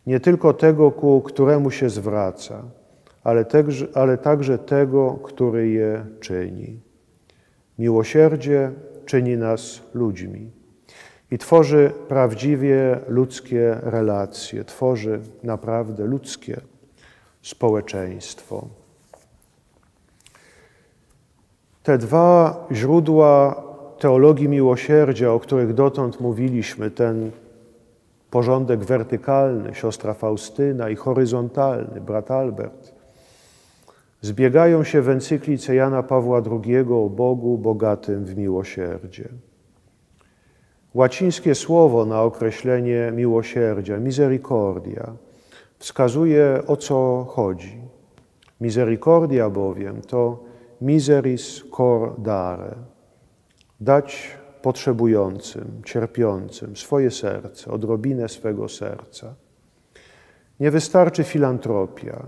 Nie 0.07 0.21
tylko 0.21 0.55
tego, 0.55 0.91
ku 0.91 1.23
któremu 1.23 1.71
się 1.71 1.91
zwraca, 1.91 2.63
ale 3.25 3.45
także, 3.45 3.89
ale 3.95 4.19
także 4.19 4.59
tego, 4.59 5.19
który 5.23 5.69
je 5.69 6.07
czyni. 6.21 6.81
Miłosierdzie 7.79 8.73
czyni 9.07 9.37
nas 9.37 9.83
ludźmi 9.95 10.64
i 11.35 11.39
tworzy 11.39 11.93
prawdziwie 12.09 13.01
ludzkie 13.09 13.79
relacje, 13.83 14.65
tworzy 14.65 15.21
naprawdę 15.43 16.05
ludzkie 16.05 16.61
społeczeństwo. 17.43 18.69
Te 21.83 21.99
dwa 21.99 22.67
źródła 22.73 23.63
teologii 23.99 24.49
miłosierdzia, 24.49 25.33
o 25.33 25.41
których 25.41 25.75
dotąd 25.75 26.21
mówiliśmy, 26.21 26.91
ten 26.91 27.31
porządek 28.31 28.85
wertykalny, 28.85 29.75
siostra 29.75 30.15
Faustyna 30.15 30.91
i 30.91 30.97
horyzontalny, 30.97 32.01
brat 32.01 32.31
Albert, 32.31 32.93
zbiegają 34.21 34.85
się 34.85 35.03
w 35.03 35.09
encyklice 35.09 35.75
Jana 35.75 36.03
Pawła 36.03 36.43
II 36.51 36.79
o 36.79 37.09
Bogu 37.09 37.59
bogatym 37.59 38.25
w 38.25 38.37
miłosierdzie. 38.37 39.29
Łacińskie 40.95 41.55
słowo 41.55 42.05
na 42.05 42.23
określenie 42.23 43.13
miłosierdzia, 43.15 43.99
misericordia, 43.99 45.13
wskazuje 45.79 46.63
o 46.67 46.77
co 46.77 47.25
chodzi. 47.29 47.79
Misericordia 48.61 49.51
bowiem 49.51 50.03
to 50.03 50.45
miseris 50.81 51.65
cor 51.71 52.21
dare, 52.21 52.75
dać 53.81 54.31
potrzebującym, 54.63 55.83
cierpiącym 55.85 56.77
swoje 56.77 57.11
serce, 57.11 57.71
odrobinę 57.71 58.29
swego 58.29 58.69
serca. 58.69 59.35
Nie 60.61 60.71
wystarczy 60.71 61.25
filantropia, 61.25 62.27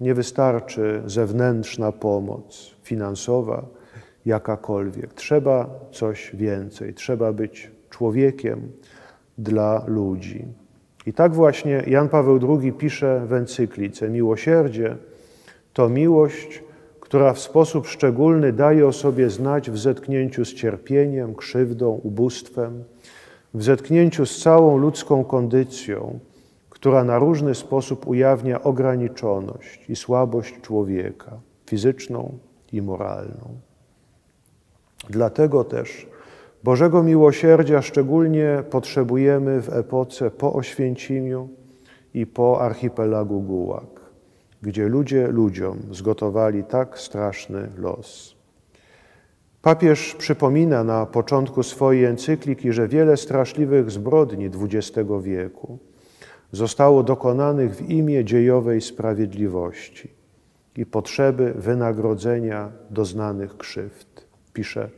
nie 0.00 0.14
wystarczy 0.14 1.02
zewnętrzna 1.06 1.92
pomoc 1.92 2.74
finansowa, 2.82 3.66
jakakolwiek. 4.26 5.14
Trzeba 5.14 5.70
coś 5.92 6.30
więcej, 6.34 6.94
trzeba 6.94 7.32
być 7.32 7.77
człowiekiem 7.98 8.72
dla 9.38 9.84
ludzi. 9.86 10.44
I 11.06 11.12
tak 11.12 11.34
właśnie 11.34 11.82
Jan 11.86 12.08
Paweł 12.08 12.38
II 12.48 12.72
pisze 12.72 13.22
w 13.26 13.32
encyklice: 13.32 14.10
Miłosierdzie 14.10 14.96
to 15.72 15.88
miłość, 15.88 16.62
która 17.00 17.32
w 17.32 17.38
sposób 17.38 17.86
szczególny 17.86 18.52
daje 18.52 18.86
o 18.86 18.92
sobie 18.92 19.30
znać 19.30 19.70
w 19.70 19.78
zetknięciu 19.78 20.44
z 20.44 20.54
cierpieniem, 20.54 21.34
krzywdą, 21.34 22.00
ubóstwem, 22.02 22.84
w 23.54 23.62
zetknięciu 23.62 24.26
z 24.26 24.42
całą 24.42 24.76
ludzką 24.76 25.24
kondycją, 25.24 26.18
która 26.70 27.04
na 27.04 27.18
różny 27.18 27.54
sposób 27.54 28.06
ujawnia 28.06 28.62
ograniczoność 28.62 29.90
i 29.90 29.96
słabość 29.96 30.60
człowieka, 30.60 31.40
fizyczną 31.66 32.38
i 32.72 32.82
moralną. 32.82 33.46
Dlatego 35.10 35.64
też 35.64 36.06
Bożego 36.64 37.02
miłosierdzia 37.02 37.82
szczególnie 37.82 38.62
potrzebujemy 38.70 39.62
w 39.62 39.68
epoce 39.68 40.30
po 40.30 40.52
Oświęcimiu 40.52 41.48
i 42.14 42.26
po 42.26 42.60
archipelagu 42.60 43.40
Gułak, 43.40 44.00
gdzie 44.62 44.88
ludzie 44.88 45.28
ludziom 45.28 45.78
zgotowali 45.90 46.64
tak 46.64 46.98
straszny 46.98 47.68
los. 47.76 48.36
Papież 49.62 50.14
przypomina 50.14 50.84
na 50.84 51.06
początku 51.06 51.62
swojej 51.62 52.04
encykliki, 52.04 52.72
że 52.72 52.88
wiele 52.88 53.16
straszliwych 53.16 53.90
zbrodni 53.90 54.46
XX 54.46 55.08
wieku 55.22 55.78
zostało 56.52 57.02
dokonanych 57.02 57.76
w 57.76 57.90
imię 57.90 58.24
dziejowej 58.24 58.80
sprawiedliwości 58.80 60.10
i 60.76 60.86
potrzeby 60.86 61.54
wynagrodzenia 61.56 62.72
doznanych 62.90 63.56
krzywd. 63.56 64.26
Pisze, 64.52 64.88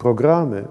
programy, 0.00 0.64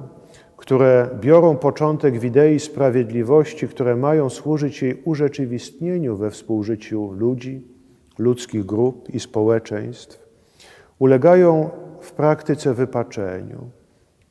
które 0.58 1.10
biorą 1.22 1.58
początek 1.58 2.20
w 2.20 2.24
idei 2.24 2.60
sprawiedliwości, 2.60 3.68
które 3.68 3.96
mają 3.96 4.30
służyć 4.30 4.82
jej 4.82 5.02
urzeczywistnieniu 5.06 6.18
we 6.18 6.32
współżyciu 6.32 7.12
ludzi, 7.12 7.68
ludzkich 8.18 8.66
grup 8.66 9.10
i 9.10 9.20
społeczeństw, 9.20 10.30
ulegają 11.00 11.70
w 12.02 12.12
praktyce 12.12 12.74
wypaczeniu. 12.74 13.70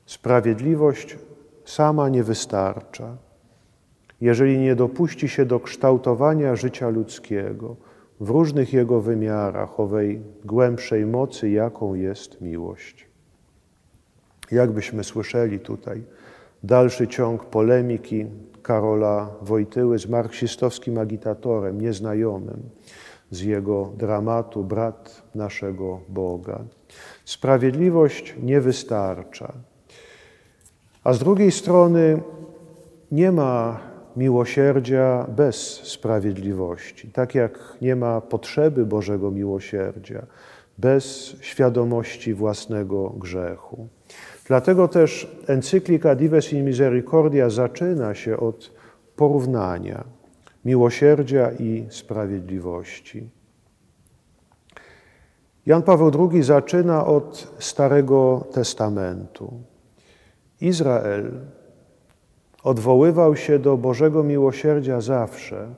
Sprawiedliwość 0.07 1.19
sama 1.65 2.09
nie 2.09 2.23
wystarcza, 2.23 3.17
jeżeli 4.21 4.59
nie 4.59 4.75
dopuści 4.75 5.29
się 5.29 5.45
do 5.47 5.61
kształtowania 5.61 6.57
życia 6.57 6.89
ludzkiego 6.89 7.77
w 8.21 8.31
różnych 8.31 8.73
jego 8.73 9.01
wymiarach 9.01 9.81
owej 9.81 10.21
głębszej 10.45 11.07
mocy, 11.07 11.51
jaką 11.51 11.95
jest 11.95 12.41
miłość. 12.41 13.09
Jakbyśmy 14.51 15.05
słyszeli 15.05 15.61
tutaj 15.61 16.03
dalszy 16.63 17.09
ciąg 17.09 17.45
polemiki 17.45 18.27
Karola 18.63 19.31
Wojtyły 19.43 19.99
z 19.99 20.09
marksistowskim 20.09 20.99
agitatorem, 20.99 21.81
nieznajomym 21.81 22.71
z 23.31 23.41
jego 23.41 23.93
dramatu 23.97 24.65
Brat 24.65 25.23
naszego 25.35 26.01
Boga. 26.09 26.61
Sprawiedliwość 27.25 28.35
nie 28.43 28.61
wystarcza. 28.61 29.53
A 31.05 31.13
z 31.13 31.19
drugiej 31.19 31.53
strony 31.53 32.23
nie 33.13 33.33
ma 33.33 33.81
miłosierdzia 34.17 35.27
bez 35.37 35.57
sprawiedliwości. 35.85 37.09
Tak 37.09 37.35
jak 37.35 37.77
nie 37.83 37.97
ma 37.97 38.21
potrzeby 38.21 38.87
Bożego 38.87 39.31
miłosierdzia 39.31 40.27
bez 40.79 41.37
świadomości 41.41 42.35
własnego 42.35 43.11
grzechu. 43.11 43.89
Dlatego 44.49 44.89
też 44.89 45.37
encyklika 45.47 46.15
Dives 46.15 46.53
in 46.53 46.65
Misericordia 46.65 47.51
zaczyna 47.51 48.15
się 48.15 48.37
od 48.37 48.73
porównania 49.17 50.05
miłosierdzia 50.65 51.51
i 51.53 51.87
sprawiedliwości. 51.91 53.31
Jan 55.67 55.83
Paweł 55.83 56.31
II 56.31 56.43
zaczyna 56.43 57.07
od 57.07 57.55
Starego 57.59 58.47
Testamentu. 58.53 59.53
Izrael 60.61 61.31
odwoływał 62.63 63.37
się 63.37 63.59
do 63.59 63.77
Bożego 63.77 64.23
miłosierdzia 64.23 65.01
zawsze, 65.01 65.75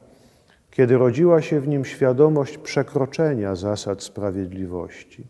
kiedy 0.70 0.98
rodziła 0.98 1.42
się 1.42 1.60
w 1.60 1.68
nim 1.68 1.84
świadomość 1.84 2.58
przekroczenia 2.58 3.54
zasad 3.54 4.02
sprawiedliwości, 4.02 5.26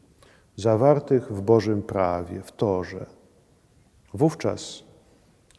zawartych 0.56 1.32
w 1.32 1.40
Bożym 1.40 1.82
prawie, 1.82 2.42
w 2.42 2.52
Torze. 2.52 3.19
Wówczas 4.14 4.84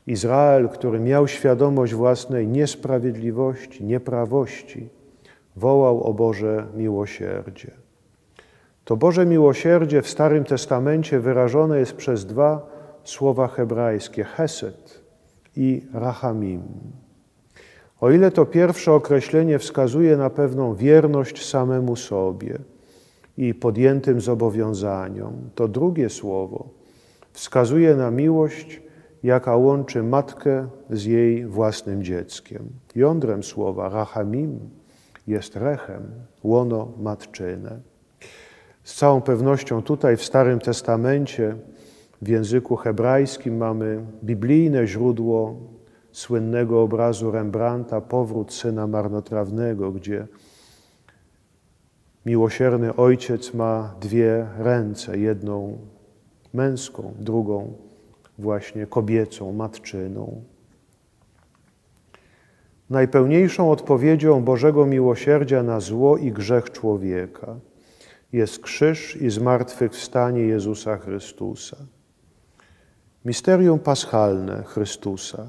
Izrael, 0.08 0.70
który 0.70 1.00
miał 1.00 1.28
świadomość 1.28 1.94
własnej 1.94 2.48
niesprawiedliwości, 2.48 3.84
nieprawości, 3.84 4.90
wołał 5.56 6.04
o 6.04 6.14
Boże 6.14 6.68
miłosierdzie. 6.76 7.72
To 8.86 8.98
Boże 8.98 9.26
miłosierdzie 9.26 10.02
w 10.02 10.10
Starym 10.10 10.44
Testamencie 10.44 11.20
wyrażone 11.20 11.80
jest 11.80 11.94
przez 11.94 12.26
dwa 12.26 12.70
słowa 13.04 13.48
hebrajskie 13.48 14.24
hesed 14.24 15.02
i 15.56 15.82
rachamim. 15.94 16.64
O 18.02 18.12
ile 18.12 18.32
to 18.32 18.46
pierwsze 18.46 18.94
określenie 18.94 19.60
wskazuje 19.60 20.18
na 20.18 20.30
pewną 20.30 20.76
wierność 20.76 21.46
samemu 21.46 21.96
sobie 21.96 22.58
i 23.38 23.54
podjętym 23.54 24.22
zobowiązaniom, 24.22 25.34
to 25.56 25.68
drugie 25.68 26.10
słowo 26.10 26.81
wskazuje 27.34 27.96
na 27.96 28.12
miłość, 28.12 28.82
jaka 29.24 29.56
łączy 29.56 30.04
matkę 30.04 30.68
z 30.90 31.06
jej 31.06 31.46
własnym 31.46 32.04
dzieckiem. 32.04 32.70
Jądrem 32.96 33.44
słowa 33.44 33.90
rachamim 33.90 34.60
jest 35.28 35.56
rechem, 35.56 36.12
łono 36.44 36.92
matczyne. 37.00 37.80
Z 38.84 38.96
całą 38.96 39.22
pewnością 39.22 39.82
tutaj 39.82 40.18
w 40.18 40.24
Starym 40.24 40.60
Testamencie 40.60 41.56
w 42.22 42.28
języku 42.28 42.76
hebrajskim 42.76 43.58
mamy 43.58 44.06
biblijne 44.24 44.88
źródło 44.88 45.56
słynnego 46.12 46.82
obrazu 46.82 47.32
Rembrandta 47.32 48.02
Powrót 48.02 48.54
syna 48.54 48.88
marnotrawnego, 48.88 49.92
gdzie 49.92 50.28
miłosierny 52.26 52.96
ojciec 52.96 53.54
ma 53.54 53.96
dwie 54.02 54.48
ręce, 54.58 55.18
jedną 55.18 55.78
męską, 56.54 57.14
drugą 57.20 57.74
właśnie 58.38 58.88
kobiecą, 58.88 59.52
matczyną. 59.52 60.44
Najpełniejszą 62.90 63.72
odpowiedzią 63.72 64.44
Bożego 64.44 64.86
miłosierdzia 64.86 65.64
na 65.64 65.80
zło 65.80 66.18
i 66.18 66.32
grzech 66.32 66.72
człowieka 66.72 67.56
jest 68.34 68.60
krzyż 68.60 69.16
i 69.16 69.30
zmartwychwstanie 69.30 70.42
Jezusa 70.42 70.98
Chrystusa. 70.98 71.78
Misterium 73.26 73.80
paschalne 73.80 74.64
Chrystusa 74.64 75.48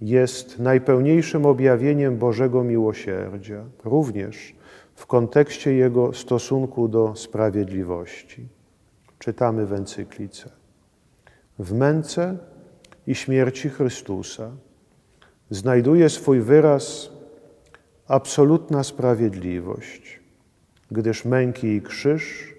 jest 0.00 0.58
najpełniejszym 0.58 1.46
objawieniem 1.46 2.16
Bożego 2.16 2.64
miłosierdzia, 2.64 3.64
również 3.84 4.54
w 4.94 5.06
kontekście 5.06 5.72
Jego 5.72 6.12
stosunku 6.12 6.88
do 6.88 7.16
sprawiedliwości. 7.16 8.48
Czytamy 9.20 9.66
w 9.66 9.72
encyklice. 9.72 10.50
W 11.58 11.72
męce 11.72 12.38
i 13.06 13.14
śmierci 13.14 13.68
Chrystusa 13.68 14.50
znajduje 15.50 16.08
swój 16.08 16.40
wyraz 16.40 17.10
absolutna 18.08 18.84
sprawiedliwość, 18.84 20.20
gdyż 20.90 21.24
męki 21.24 21.66
i 21.66 21.82
krzyż 21.82 22.54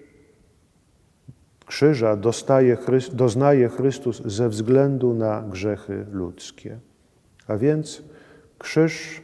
krzyża 1.66 2.16
dostaje, 2.16 2.76
doznaje 3.12 3.68
Chrystus 3.68 4.22
ze 4.24 4.48
względu 4.48 5.14
na 5.14 5.42
grzechy 5.42 6.06
ludzkie. 6.12 6.78
A 7.46 7.56
więc 7.56 8.02
krzyż 8.58 9.22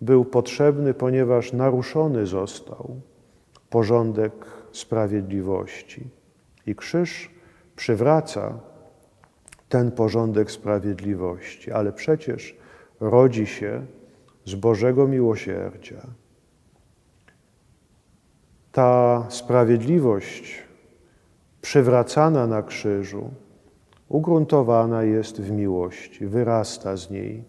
był 0.00 0.24
potrzebny, 0.24 0.94
ponieważ 0.94 1.52
naruszony 1.52 2.26
został 2.26 3.00
porządek 3.70 4.32
sprawiedliwości. 4.72 6.15
I 6.66 6.74
krzyż 6.74 7.30
przywraca 7.76 8.58
ten 9.68 9.92
porządek 9.92 10.50
sprawiedliwości, 10.50 11.72
ale 11.72 11.92
przecież 11.92 12.56
rodzi 13.00 13.46
się 13.46 13.86
z 14.44 14.54
Bożego 14.54 15.08
miłosierdzia. 15.08 16.06
Ta 18.72 19.26
sprawiedliwość 19.28 20.62
przywracana 21.60 22.46
na 22.46 22.62
krzyżu, 22.62 23.30
ugruntowana 24.08 25.02
jest 25.02 25.40
w 25.40 25.50
miłości, 25.50 26.26
wyrasta 26.26 26.96
z 26.96 27.10
niej 27.10 27.44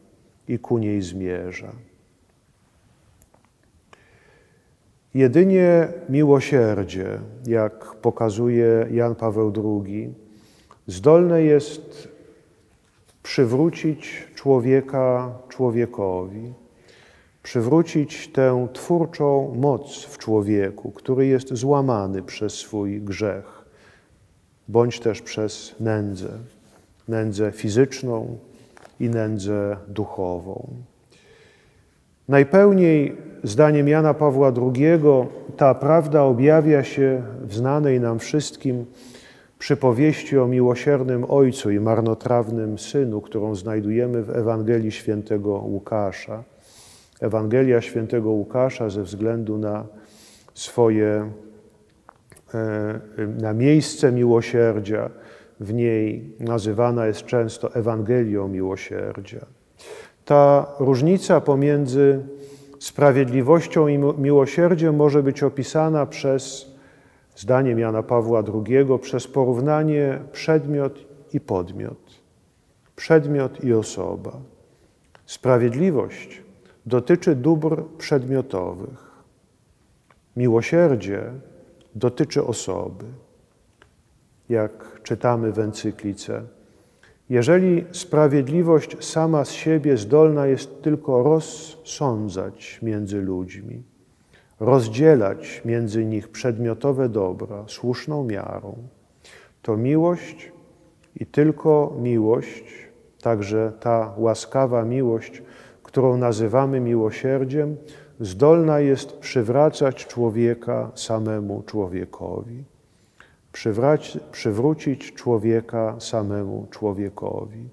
i 0.48 0.60
ku 0.60 0.78
niej 0.78 1.02
zmierza. 1.02 1.72
Jedynie 5.18 5.88
miłosierdzie, 6.10 7.20
jak 7.48 7.96
pokazuje 7.96 8.88
Jan 8.92 9.16
Paweł 9.16 9.54
II, 9.56 10.14
zdolne 10.88 11.44
jest 11.44 12.08
przywrócić 13.24 14.28
człowieka 14.36 15.34
człowiekowi, 15.50 16.54
przywrócić 17.44 18.28
tę 18.28 18.68
twórczą 18.74 19.56
moc 19.56 20.04
w 20.04 20.18
człowieku, 20.18 20.92
który 20.92 21.28
jest 21.28 21.54
złamany 21.54 22.24
przez 22.24 22.54
swój 22.54 23.02
grzech, 23.02 23.66
bądź 24.68 25.00
też 25.00 25.22
przez 25.22 25.76
nędzę, 25.80 26.30
nędzę 27.08 27.52
fizyczną 27.52 28.38
i 29.00 29.10
nędzę 29.10 29.78
duchową. 29.88 30.68
Najpełniej, 32.28 33.18
zdaniem 33.44 33.88
Jana 33.88 34.14
Pawła 34.14 34.52
II, 34.58 34.88
ta 35.58 35.76
prawda 35.76 36.24
objawia 36.24 36.84
się 36.84 37.22
w 37.42 37.56
znanej 37.56 38.00
nam 38.00 38.20
wszystkim 38.20 38.86
przypowieści 39.60 40.38
o 40.38 40.48
miłosiernym 40.48 41.26
Ojcu 41.30 41.72
i 41.72 41.80
marnotrawnym 41.80 42.80
Synu, 42.80 43.22
którą 43.22 43.56
znajdujemy 43.56 44.24
w 44.24 44.30
Ewangelii 44.30 44.92
Świętego 44.92 45.52
Łukasza. 45.52 46.44
Ewangelia 47.22 47.82
Świętego 47.82 48.30
Łukasza 48.30 48.90
ze 48.90 49.04
względu 49.04 49.58
na 49.58 49.86
swoje, 50.54 51.32
e, 52.54 53.00
na 53.42 53.54
miejsce 53.54 54.12
miłosierdzia, 54.12 55.10
w 55.60 55.74
niej 55.74 56.36
nazywana 56.40 57.08
jest 57.08 57.26
często 57.26 57.76
Ewangelią 57.76 58.48
miłosierdzia. 58.48 59.57
Ta 60.28 60.66
różnica 60.80 61.42
pomiędzy 61.42 62.26
sprawiedliwością 62.80 63.88
i 63.88 63.98
miłosierdziem 63.98 64.96
może 64.96 65.24
być 65.24 65.44
opisana 65.44 66.06
przez, 66.06 66.72
zdaniem 67.36 67.80
Jana 67.80 68.04
Pawła 68.04 68.44
II, 68.54 69.00
przez 69.02 69.28
porównanie 69.28 70.20
przedmiot 70.32 71.00
i 71.34 71.40
podmiot, 71.40 72.22
przedmiot 72.96 73.64
i 73.64 73.74
osoba. 73.74 74.32
Sprawiedliwość 75.26 76.42
dotyczy 76.86 77.36
dóbr 77.36 77.84
przedmiotowych, 77.98 79.12
miłosierdzie 80.36 81.32
dotyczy 81.96 82.44
osoby. 82.44 83.06
Jak 84.50 85.02
czytamy 85.04 85.52
w 85.52 85.60
encyklice, 85.60 86.57
jeżeli 87.30 87.86
sprawiedliwość 87.92 89.06
sama 89.06 89.46
z 89.46 89.52
siebie 89.52 89.98
zdolna 89.98 90.48
jest 90.48 90.82
tylko 90.82 91.24
rozsądzać 91.24 92.80
między 92.82 93.22
ludźmi, 93.22 93.84
rozdzielać 94.60 95.62
między 95.66 96.06
nich 96.06 96.28
przedmiotowe 96.28 97.10
dobra 97.10 97.64
słuszną 97.68 98.24
miarą, 98.24 98.76
to 99.62 99.78
miłość 99.78 100.52
i 101.16 101.26
tylko 101.26 101.98
miłość, 102.02 102.64
także 103.22 103.74
ta 103.80 104.14
łaskawa 104.18 104.86
miłość, 104.86 105.44
którą 105.84 106.18
nazywamy 106.18 106.80
miłosierdziem, 106.80 107.78
zdolna 108.20 108.80
jest 108.80 109.18
przywracać 109.18 110.06
człowieka 110.06 110.92
samemu 110.96 111.64
człowiekowi 111.64 112.64
przywrócić 114.32 115.14
człowieka 115.14 115.96
samemu 116.00 116.68
człowiekowi. 116.72 117.70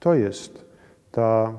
To 0.00 0.14
jest 0.14 0.64
ta 1.12 1.58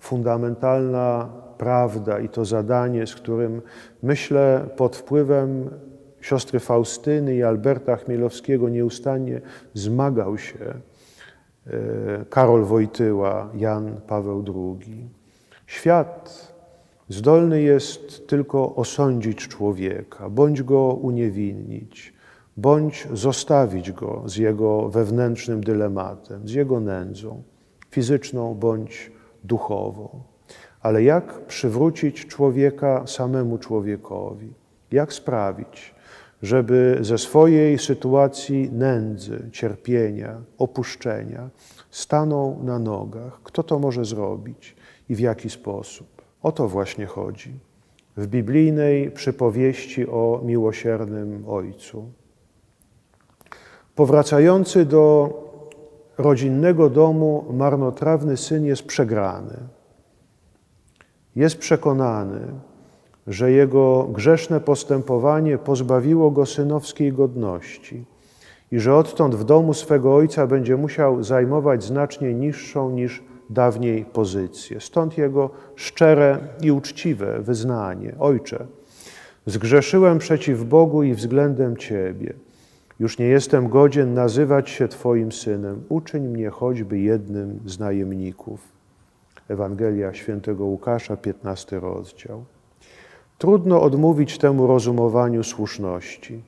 fundamentalna 0.00 1.28
prawda 1.58 2.20
i 2.20 2.28
to 2.28 2.44
zadanie, 2.44 3.06
z 3.06 3.14
którym 3.14 3.62
myślę 4.02 4.68
pod 4.76 4.96
wpływem 4.96 5.70
siostry 6.20 6.60
Faustyny 6.60 7.34
i 7.34 7.42
Alberta 7.42 7.96
Chmielowskiego 7.96 8.68
nieustannie 8.68 9.40
zmagał 9.74 10.38
się 10.38 10.58
e, 10.64 12.24
Karol 12.30 12.64
Wojtyła, 12.64 13.50
Jan 13.54 14.00
Paweł 14.06 14.44
II. 14.46 15.08
Świat 15.66 16.52
zdolny 17.08 17.62
jest 17.62 18.28
tylko 18.28 18.74
osądzić 18.74 19.48
człowieka, 19.48 20.30
bądź 20.30 20.62
go 20.62 20.82
uniewinnić, 21.02 22.17
bądź 22.58 23.08
zostawić 23.12 23.92
go 23.92 24.22
z 24.26 24.36
jego 24.36 24.88
wewnętrznym 24.88 25.60
dylematem, 25.64 26.48
z 26.48 26.52
jego 26.52 26.80
nędzą, 26.80 27.42
fizyczną 27.90 28.54
bądź 28.54 29.12
duchową. 29.44 30.08
Ale 30.80 31.02
jak 31.02 31.46
przywrócić 31.46 32.26
człowieka 32.26 33.06
samemu 33.06 33.58
człowiekowi? 33.58 34.52
Jak 34.92 35.12
sprawić, 35.12 35.94
żeby 36.42 36.98
ze 37.00 37.18
swojej 37.18 37.78
sytuacji 37.78 38.70
nędzy, 38.72 39.48
cierpienia, 39.52 40.40
opuszczenia 40.58 41.50
stanął 41.90 42.62
na 42.62 42.78
nogach? 42.78 43.40
Kto 43.44 43.62
to 43.62 43.78
może 43.78 44.04
zrobić 44.04 44.76
i 45.08 45.14
w 45.14 45.20
jaki 45.20 45.50
sposób? 45.50 46.22
O 46.42 46.52
to 46.52 46.68
właśnie 46.68 47.06
chodzi 47.06 47.54
w 48.16 48.26
biblijnej 48.26 49.10
przypowieści 49.10 50.08
o 50.08 50.40
miłosiernym 50.44 51.44
Ojcu. 51.48 52.12
Powracający 53.98 54.84
do 54.84 55.32
rodzinnego 56.18 56.90
domu 56.90 57.44
marnotrawny 57.50 58.36
syn 58.36 58.64
jest 58.64 58.82
przegrany. 58.86 59.56
Jest 61.36 61.58
przekonany, 61.58 62.40
że 63.26 63.52
jego 63.52 64.08
grzeszne 64.12 64.60
postępowanie 64.60 65.58
pozbawiło 65.58 66.30
go 66.30 66.46
synowskiej 66.46 67.12
godności 67.12 68.04
i 68.72 68.78
że 68.78 68.96
odtąd 68.96 69.34
w 69.34 69.44
domu 69.44 69.74
swego 69.74 70.14
ojca 70.14 70.46
będzie 70.46 70.76
musiał 70.76 71.22
zajmować 71.22 71.84
znacznie 71.84 72.34
niższą 72.34 72.90
niż 72.90 73.22
dawniej 73.50 74.04
pozycję. 74.04 74.80
Stąd 74.80 75.18
jego 75.18 75.50
szczere 75.76 76.38
i 76.62 76.70
uczciwe 76.70 77.40
wyznanie: 77.40 78.14
Ojcze, 78.18 78.66
zgrzeszyłem 79.46 80.18
przeciw 80.18 80.64
Bogu 80.64 81.02
i 81.02 81.14
względem 81.14 81.76
Ciebie. 81.76 82.47
Już 82.98 83.18
nie 83.18 83.26
jestem 83.26 83.68
godzien 83.68 84.14
nazywać 84.14 84.70
się 84.70 84.88
Twoim 84.88 85.32
synem. 85.32 85.82
Uczyń 85.88 86.28
mnie 86.28 86.50
choćby 86.50 86.98
jednym 86.98 87.60
z 87.66 87.78
najemników. 87.78 88.60
Ewangelia 89.48 90.14
świętego 90.14 90.64
Łukasza, 90.64 91.16
15 91.16 91.80
rozdział. 91.80 92.44
Trudno 93.38 93.82
odmówić 93.82 94.38
temu 94.38 94.66
rozumowaniu 94.66 95.44
słuszności. 95.44 96.42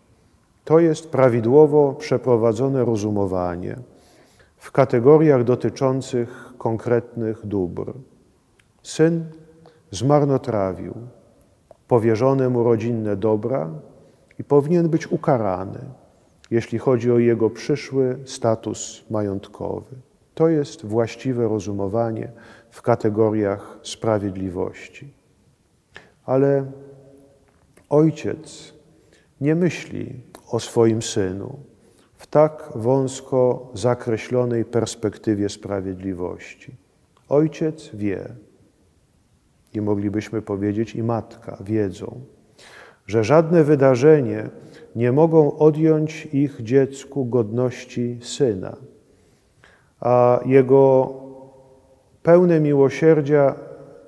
To 0.64 0.78
jest 0.78 1.10
prawidłowo 1.10 1.94
przeprowadzone 1.98 2.84
rozumowanie 2.84 3.76
w 4.56 4.72
kategoriach 4.72 5.44
dotyczących 5.44 6.52
konkretnych 6.58 7.46
dóbr. 7.46 7.92
Syn 8.82 9.24
zmarnotrawił 9.90 10.94
powierzone 11.88 12.48
mu 12.48 12.64
rodzinne 12.64 13.16
dobra 13.16 13.70
i 14.38 14.44
powinien 14.44 14.88
być 14.88 15.12
ukarany 15.12 15.78
jeśli 16.50 16.78
chodzi 16.78 17.10
o 17.10 17.18
jego 17.18 17.50
przyszły 17.50 18.18
status 18.24 19.04
majątkowy. 19.10 19.96
To 20.34 20.48
jest 20.48 20.86
właściwe 20.86 21.48
rozumowanie 21.48 22.32
w 22.70 22.82
kategoriach 22.82 23.78
sprawiedliwości. 23.82 25.12
Ale 26.24 26.72
ojciec 27.88 28.74
nie 29.40 29.54
myśli 29.54 30.20
o 30.50 30.60
swoim 30.60 31.02
synu 31.02 31.58
w 32.16 32.26
tak 32.26 32.72
wąsko 32.74 33.70
zakreślonej 33.74 34.64
perspektywie 34.64 35.48
sprawiedliwości. 35.48 36.76
Ojciec 37.28 37.90
wie, 37.94 38.28
i 39.74 39.80
moglibyśmy 39.80 40.42
powiedzieć, 40.42 40.94
i 40.94 41.02
matka 41.02 41.58
wiedzą, 41.60 42.20
że 43.06 43.24
żadne 43.24 43.64
wydarzenie 43.64 44.48
nie 44.96 45.12
mogą 45.12 45.58
odjąć 45.58 46.28
ich 46.32 46.62
dziecku 46.62 47.24
godności 47.24 48.18
syna, 48.22 48.76
a 50.00 50.40
jego 50.46 51.12
pełne 52.22 52.60
miłosierdzia, 52.60 53.54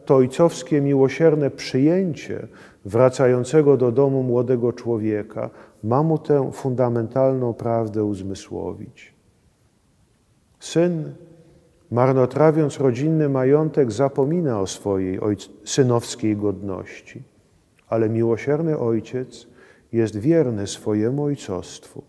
to 0.04 0.16
ojcowskie 0.16 0.80
miłosierne 0.80 1.50
przyjęcie 1.50 2.46
wracającego 2.84 3.76
do 3.76 3.92
domu 3.92 4.22
młodego 4.22 4.72
człowieka 4.72 5.50
ma 5.84 6.02
mu 6.02 6.18
tę 6.18 6.50
fundamentalną 6.52 7.54
prawdę 7.54 8.04
uzmysłowić. 8.04 9.14
Syn, 10.60 11.14
marnotrawiąc 11.90 12.80
rodzinny 12.80 13.28
majątek, 13.28 13.92
zapomina 13.92 14.60
o 14.60 14.66
swojej 14.66 15.18
synowskiej 15.64 16.36
godności, 16.36 17.22
ale 17.88 18.08
miłosierny 18.08 18.78
ojciec 18.78 19.51
jest 19.92 20.16
wierny 20.16 20.66
swojemu 20.66 21.24
ojcostwu, 21.24 22.02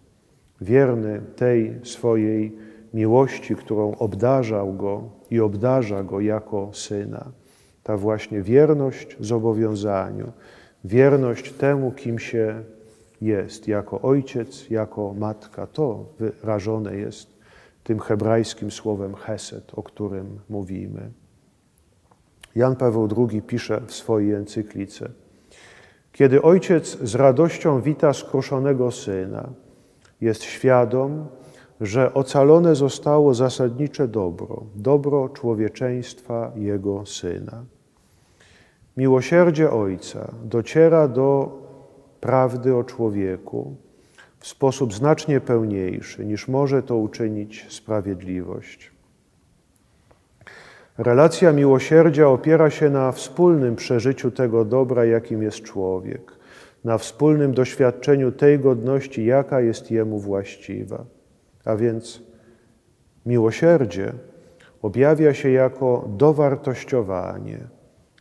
wierny 0.62 1.22
tej 1.36 1.80
swojej 1.84 2.58
miłości, 2.94 3.56
którą 3.56 3.96
obdarzał 3.96 4.74
go 4.74 5.04
i 5.32 5.40
obdarza 5.40 6.04
go 6.04 6.20
jako 6.20 6.70
syna. 6.74 7.32
Ta 7.84 7.98
właśnie 7.98 8.42
wierność 8.42 9.18
zobowiązaniu, 9.20 10.32
wierność 10.84 11.52
temu, 11.52 11.92
kim 11.92 12.20
się 12.20 12.64
jest, 13.22 13.68
jako 13.68 14.02
ojciec, 14.02 14.70
jako 14.70 15.14
matka. 15.14 15.68
To 15.68 16.06
wyrażone 16.20 16.96
jest 16.96 17.34
tym 17.84 18.00
hebrajskim 18.00 18.72
słowem 18.72 19.16
chesed, 19.16 19.72
o 19.76 19.84
którym 19.84 20.40
mówimy. 20.50 21.12
Jan 22.56 22.76
Paweł 22.76 23.10
II 23.18 23.42
pisze 23.42 23.82
w 23.88 23.94
swojej 23.94 24.34
encyklice: 24.34 25.10
Kiedy 26.14 26.42
ojciec 26.42 26.98
z 27.04 27.16
radością 27.16 27.82
wita 27.82 28.14
skruszonego 28.14 28.92
syna, 28.92 29.50
jest 30.22 30.44
świadom, 30.44 31.28
że 31.82 32.14
ocalone 32.14 32.76
zostało 32.76 33.34
zasadnicze 33.34 34.08
dobro, 34.08 34.64
dobro 34.76 35.30
człowieczeństwa 35.30 36.52
jego 36.56 37.06
syna. 37.06 37.64
Miłosierdzie 38.98 39.72
Ojca 39.72 40.32
dociera 40.44 41.08
do 41.08 41.52
prawdy 42.22 42.76
o 42.76 42.84
człowieku 42.84 43.76
w 44.40 44.48
sposób 44.48 44.94
znacznie 44.94 45.42
pełniejszy 45.42 46.26
niż 46.26 46.48
może 46.48 46.84
to 46.84 46.98
uczynić 46.98 47.66
sprawiedliwość. 47.70 48.93
Relacja 50.98 51.52
miłosierdzia 51.54 52.28
opiera 52.28 52.70
się 52.70 52.90
na 52.90 53.12
wspólnym 53.12 53.76
przeżyciu 53.76 54.32
tego 54.32 54.66
dobra, 54.66 55.06
jakim 55.06 55.44
jest 55.44 55.62
człowiek, 55.62 56.32
na 56.84 56.98
wspólnym 56.98 57.54
doświadczeniu 57.54 58.32
tej 58.32 58.60
godności, 58.60 59.26
jaka 59.26 59.62
jest 59.62 59.92
jemu 59.92 60.20
właściwa. 60.20 61.06
A 61.66 61.76
więc 61.76 62.22
miłosierdzie 63.26 64.14
objawia 64.82 65.34
się 65.34 65.50
jako 65.50 66.06
dowartościowanie, 66.18 67.58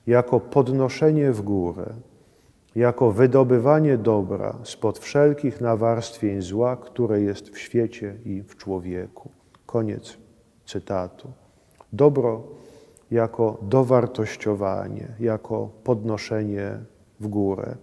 jako 0.07 0.41
podnoszenie 0.41 1.33
w 1.33 1.43
górę, 1.43 1.87
jako 2.77 3.13
wydobywanie 3.13 3.99
dobra 3.99 4.59
spod 4.63 4.99
wszelkich 4.99 5.61
nawarstwień 5.61 6.43
zła, 6.43 6.77
które 6.77 7.21
jest 7.21 7.51
w 7.51 7.59
świecie 7.59 8.15
i 8.25 8.43
w 8.43 8.57
człowieku. 8.57 9.31
Koniec 9.67 10.17
cytatu. 10.67 11.33
Dobro 11.93 12.62
jako 13.13 13.59
dowartościowanie, 13.63 15.09
jako 15.21 15.71
podnoszenie 15.85 16.79
w 17.21 17.29
górę, 17.29 17.77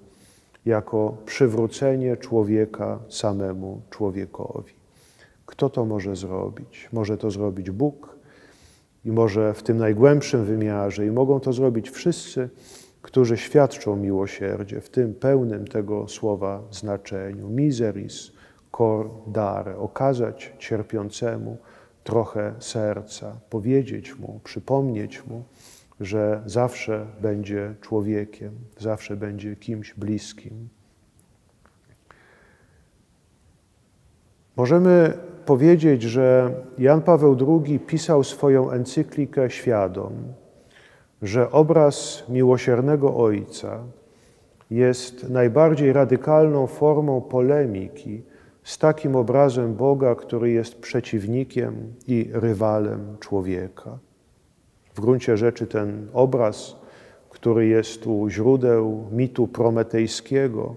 jako 0.65 1.17
przywrócenie 1.25 2.17
człowieka 2.17 2.99
samemu 3.09 3.81
człowiekowi. 3.89 4.73
Kto 5.45 5.69
to 5.69 5.85
może 5.85 6.15
zrobić? 6.15 6.89
Może 6.93 7.17
to 7.17 7.31
zrobić 7.31 7.71
Bóg 7.71 8.15
i 9.05 9.11
może 9.11 9.53
w 9.53 9.63
tym 9.63 9.77
najgłębszym 9.77 10.45
wymiarze, 10.45 11.05
i 11.05 11.11
mogą 11.11 11.39
to 11.39 11.53
zrobić 11.53 11.89
wszyscy, 11.89 12.49
którzy 13.01 13.37
świadczą 13.37 13.95
miłosierdzie 13.95 14.81
w 14.81 14.89
tym 14.89 15.13
pełnym 15.13 15.67
tego 15.67 16.07
słowa 16.07 16.61
znaczeniu. 16.71 17.49
Miseris 17.49 18.31
cor 18.71 19.09
dare, 19.27 19.77
okazać 19.77 20.53
cierpiącemu 20.59 21.57
trochę 22.09 22.53
serca, 22.59 23.39
powiedzieć 23.49 24.15
mu, 24.19 24.39
przypomnieć 24.43 25.25
mu, 25.27 25.43
że 25.99 26.41
zawsze 26.45 27.05
będzie 27.21 27.75
człowiekiem, 27.81 28.53
zawsze 28.77 29.15
będzie 29.15 29.55
kimś 29.55 29.93
bliskim. 29.93 30.69
Możemy 34.55 35.13
powiedzieć, 35.45 36.01
że 36.01 36.53
Jan 36.77 37.01
Paweł 37.01 37.37
II 37.47 37.79
pisał 37.79 38.23
swoją 38.23 38.71
encyklikę 38.71 39.49
świadom, 39.49 40.13
że 41.21 41.51
obraz 41.51 42.23
miłosiernego 42.29 43.15
Ojca 43.15 43.83
jest 44.71 45.29
najbardziej 45.29 45.93
radykalną 45.93 46.67
formą 46.67 47.21
polemiki 47.21 48.23
z 48.69 48.77
takim 48.77 49.15
obrazem 49.15 49.75
Boga, 49.75 50.15
który 50.15 50.51
jest 50.51 50.81
przeciwnikiem 50.81 51.93
i 52.07 52.29
rywalem 52.33 53.17
człowieka. 53.19 53.97
W 54.95 55.01
gruncie 55.01 55.37
rzeczy 55.37 55.67
ten 55.67 56.07
obraz, 56.13 56.75
który 57.29 57.67
jest 57.67 58.07
u 58.07 58.29
źródeł 58.29 59.07
mitu 59.11 59.47
prometejskiego, 59.47 60.75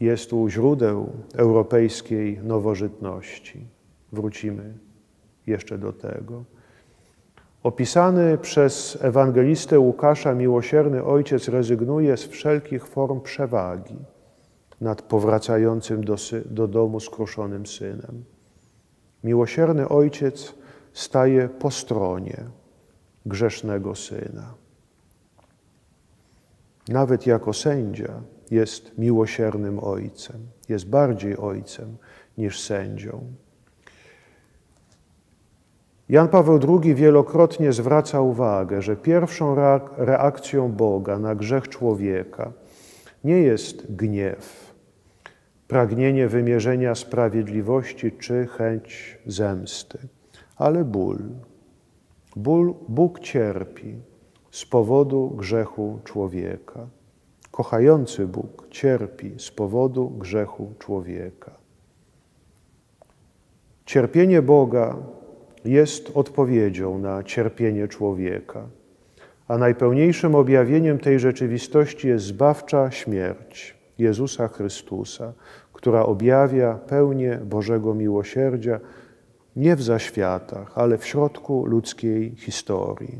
jest 0.00 0.32
u 0.32 0.48
źródeł 0.48 1.12
europejskiej 1.34 2.38
nowożytności. 2.38 3.66
Wrócimy 4.12 4.74
jeszcze 5.46 5.78
do 5.78 5.92
tego. 5.92 6.44
Opisany 7.62 8.38
przez 8.38 8.98
ewangelistę 9.00 9.78
Łukasza 9.78 10.34
miłosierny 10.34 11.04
ojciec 11.04 11.48
rezygnuje 11.48 12.16
z 12.16 12.24
wszelkich 12.24 12.86
form 12.86 13.20
przewagi 13.20 13.96
nad 14.82 15.02
powracającym 15.02 16.04
do, 16.04 16.16
do 16.46 16.68
domu 16.68 17.00
skruszonym 17.00 17.66
synem. 17.66 18.24
Miłosierny 19.24 19.88
ojciec 19.88 20.54
staje 20.92 21.48
po 21.48 21.70
stronie 21.70 22.36
grzesznego 23.26 23.94
syna. 23.94 24.54
Nawet 26.88 27.26
jako 27.26 27.52
sędzia 27.52 28.20
jest 28.50 28.98
miłosiernym 28.98 29.84
ojcem, 29.84 30.46
jest 30.68 30.88
bardziej 30.88 31.36
ojcem 31.36 31.96
niż 32.38 32.60
sędzią. 32.60 33.24
Jan 36.08 36.28
Paweł 36.28 36.60
II 36.68 36.94
wielokrotnie 36.94 37.72
zwraca 37.72 38.20
uwagę, 38.20 38.82
że 38.82 38.96
pierwszą 38.96 39.54
reakcją 39.96 40.72
Boga 40.72 41.18
na 41.18 41.34
grzech 41.34 41.68
człowieka 41.68 42.52
nie 43.24 43.38
jest 43.38 43.94
gniew, 43.94 44.71
pragnienie 45.72 46.28
wymierzenia 46.28 46.94
sprawiedliwości 46.94 48.12
czy 48.12 48.46
chęć 48.46 49.18
zemsty, 49.26 49.98
ale 50.56 50.84
ból. 50.84 51.18
ból 52.36 52.74
Bóg 52.88 53.20
cierpi 53.20 53.94
z 54.50 54.64
powodu 54.64 55.30
grzechu 55.30 55.98
człowieka. 56.04 56.86
Kochający 57.50 58.26
Bóg 58.26 58.66
cierpi 58.70 59.34
z 59.38 59.50
powodu 59.50 60.10
grzechu 60.10 60.72
człowieka. 60.78 61.52
Cierpienie 63.86 64.42
Boga 64.42 64.96
jest 65.64 66.10
odpowiedzią 66.14 66.98
na 66.98 67.22
cierpienie 67.22 67.88
człowieka, 67.88 68.68
a 69.48 69.58
najpełniejszym 69.58 70.34
objawieniem 70.34 70.98
tej 70.98 71.18
rzeczywistości 71.20 72.08
jest 72.08 72.24
zbawcza 72.24 72.90
śmierć 72.90 73.82
Jezusa 73.98 74.48
Chrystusa, 74.48 75.32
która 75.82 76.06
objawia 76.06 76.74
pełnię 76.74 77.38
Bożego 77.44 77.94
miłosierdzia 77.94 78.80
nie 79.56 79.76
w 79.76 79.82
zaświatach, 79.82 80.78
ale 80.78 80.98
w 80.98 81.06
środku 81.06 81.66
ludzkiej 81.66 82.34
historii. 82.36 83.18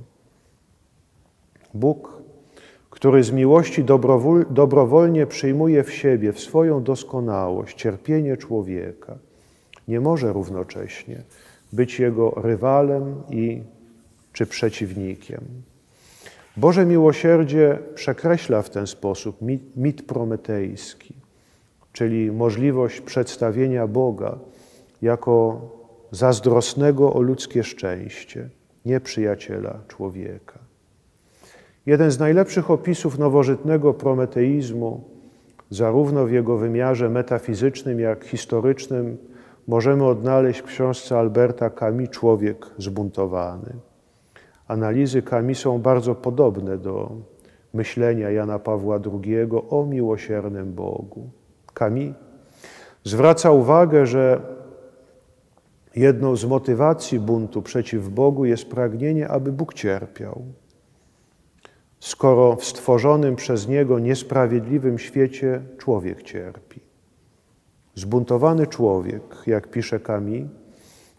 Bóg, 1.74 2.22
który 2.90 3.24
z 3.24 3.32
miłości 3.32 3.84
dobrowolnie 4.50 5.26
przyjmuje 5.26 5.84
w 5.84 5.92
siebie, 5.92 6.32
w 6.32 6.40
swoją 6.40 6.82
doskonałość, 6.82 7.76
cierpienie 7.76 8.36
człowieka, 8.36 9.18
nie 9.88 10.00
może 10.00 10.32
równocześnie 10.32 11.22
być 11.72 12.00
jego 12.00 12.30
rywalem 12.30 13.22
i 13.30 13.62
czy 14.32 14.46
przeciwnikiem. 14.46 15.40
Boże 16.56 16.86
miłosierdzie 16.86 17.78
przekreśla 17.94 18.62
w 18.62 18.70
ten 18.70 18.86
sposób 18.86 19.42
mit, 19.42 19.76
mit 19.76 20.02
prometejski, 20.02 21.21
czyli 21.92 22.32
możliwość 22.32 23.00
przedstawienia 23.00 23.86
Boga 23.86 24.38
jako 25.02 25.60
zazdrosnego 26.10 27.12
o 27.12 27.20
ludzkie 27.20 27.64
szczęście, 27.64 28.48
nieprzyjaciela 28.84 29.78
człowieka. 29.88 30.58
Jeden 31.86 32.10
z 32.10 32.18
najlepszych 32.18 32.70
opisów 32.70 33.18
nowożytnego 33.18 33.94
prometeizmu, 33.94 35.04
zarówno 35.70 36.26
w 36.26 36.32
jego 36.32 36.56
wymiarze 36.56 37.10
metafizycznym, 37.10 38.00
jak 38.00 38.24
historycznym, 38.24 39.18
możemy 39.68 40.04
odnaleźć 40.04 40.60
w 40.60 40.64
książce 40.64 41.18
Alberta 41.18 41.70
Camus 41.70 42.10
Człowiek 42.10 42.66
zbuntowany. 42.78 43.72
Analizy 44.68 45.22
Camus 45.22 45.58
są 45.58 45.78
bardzo 45.78 46.14
podobne 46.14 46.78
do 46.78 47.10
myślenia 47.74 48.30
Jana 48.30 48.58
Pawła 48.58 49.00
II 49.24 49.36
o 49.70 49.86
miłosiernym 49.86 50.72
Bogu. 50.72 51.30
Camus 51.74 52.14
zwraca 53.04 53.50
uwagę, 53.50 54.06
że 54.06 54.40
jedną 55.96 56.36
z 56.36 56.44
motywacji 56.44 57.20
buntu 57.20 57.62
przeciw 57.62 58.08
Bogu 58.08 58.44
jest 58.44 58.64
pragnienie, 58.70 59.28
aby 59.28 59.52
Bóg 59.52 59.74
cierpiał. 59.74 60.42
Skoro 62.00 62.56
w 62.56 62.64
stworzonym 62.64 63.36
przez 63.36 63.68
Niego 63.68 63.98
niesprawiedliwym 63.98 64.98
świecie 64.98 65.62
człowiek 65.78 66.22
cierpi. 66.22 66.80
Zbuntowany 67.94 68.66
człowiek, 68.66 69.22
jak 69.46 69.68
pisze 69.68 70.00
Kami, 70.00 70.48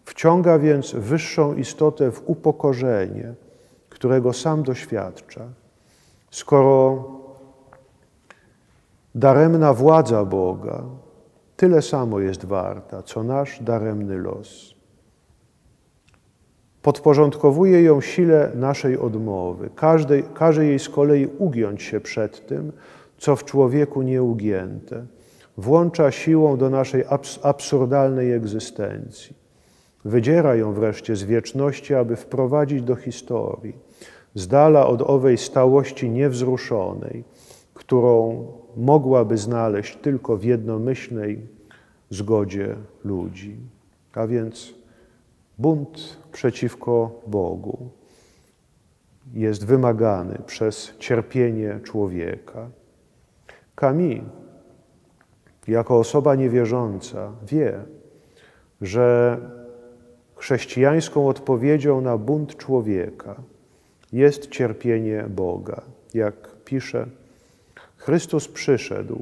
wciąga 0.05 0.59
więc 0.59 0.91
wyższą 0.91 1.55
istotę 1.55 2.11
w 2.11 2.23
upokorzenie, 2.25 3.33
którego 3.89 4.33
sam 4.33 4.63
doświadcza. 4.63 5.41
Skoro 6.31 7.03
Daremna 9.15 9.73
władza 9.73 10.25
Boga 10.25 10.83
tyle 11.55 11.81
samo 11.81 12.19
jest 12.19 12.45
warta, 12.45 13.03
co 13.03 13.23
nasz 13.23 13.59
daremny 13.63 14.17
los. 14.17 14.75
Podporządkowuje 16.81 17.81
ją 17.81 18.01
sile 18.01 18.51
naszej 18.55 18.97
odmowy. 18.97 19.69
Każdej, 19.75 20.23
każe 20.33 20.65
jej 20.65 20.79
z 20.79 20.89
kolei 20.89 21.27
ugiąć 21.37 21.83
się 21.83 21.99
przed 21.99 22.47
tym, 22.47 22.71
co 23.17 23.35
w 23.35 23.45
człowieku 23.45 24.01
nieugięte. 24.01 25.05
Włącza 25.57 26.11
siłą 26.11 26.57
do 26.57 26.69
naszej 26.69 27.05
abs 27.09 27.39
absurdalnej 27.43 28.31
egzystencji. 28.33 29.35
Wydziera 30.05 30.55
ją 30.55 30.73
wreszcie 30.73 31.15
z 31.15 31.23
wieczności, 31.23 31.95
aby 31.95 32.15
wprowadzić 32.15 32.81
do 32.81 32.95
historii, 32.95 33.75
z 34.35 34.47
dala 34.47 34.87
od 34.87 35.01
owej 35.01 35.37
stałości 35.37 36.09
niewzruszonej, 36.09 37.23
którą 37.73 38.45
mogłaby 38.77 39.37
znaleźć 39.37 39.95
tylko 39.95 40.37
w 40.37 40.43
jednomyślnej 40.43 41.39
zgodzie 42.09 42.75
ludzi. 43.03 43.55
A 44.13 44.27
więc 44.27 44.73
bunt 45.57 46.17
przeciwko 46.31 47.21
Bogu 47.27 47.89
jest 49.33 49.65
wymagany 49.65 50.39
przez 50.45 50.97
cierpienie 50.99 51.79
człowieka. 51.83 52.69
Kami, 53.75 54.23
jako 55.67 55.99
osoba 55.99 56.35
niewierząca, 56.35 57.31
wie, 57.47 57.79
że 58.81 59.37
chrześcijańską 60.35 61.27
odpowiedzią 61.27 62.01
na 62.01 62.17
bunt 62.17 62.57
człowieka 62.57 63.35
jest 64.13 64.49
cierpienie 64.49 65.25
Boga. 65.29 65.81
Jak 66.13 66.35
pisze, 66.65 67.07
Chrystus 68.03 68.47
przyszedł, 68.47 69.19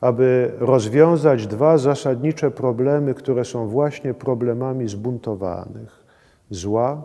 aby 0.00 0.52
rozwiązać 0.58 1.46
dwa 1.46 1.78
zasadnicze 1.78 2.50
problemy, 2.50 3.14
które 3.14 3.44
są 3.44 3.68
właśnie 3.68 4.14
problemami 4.14 4.88
zbuntowanych 4.88 6.04
zła 6.50 7.02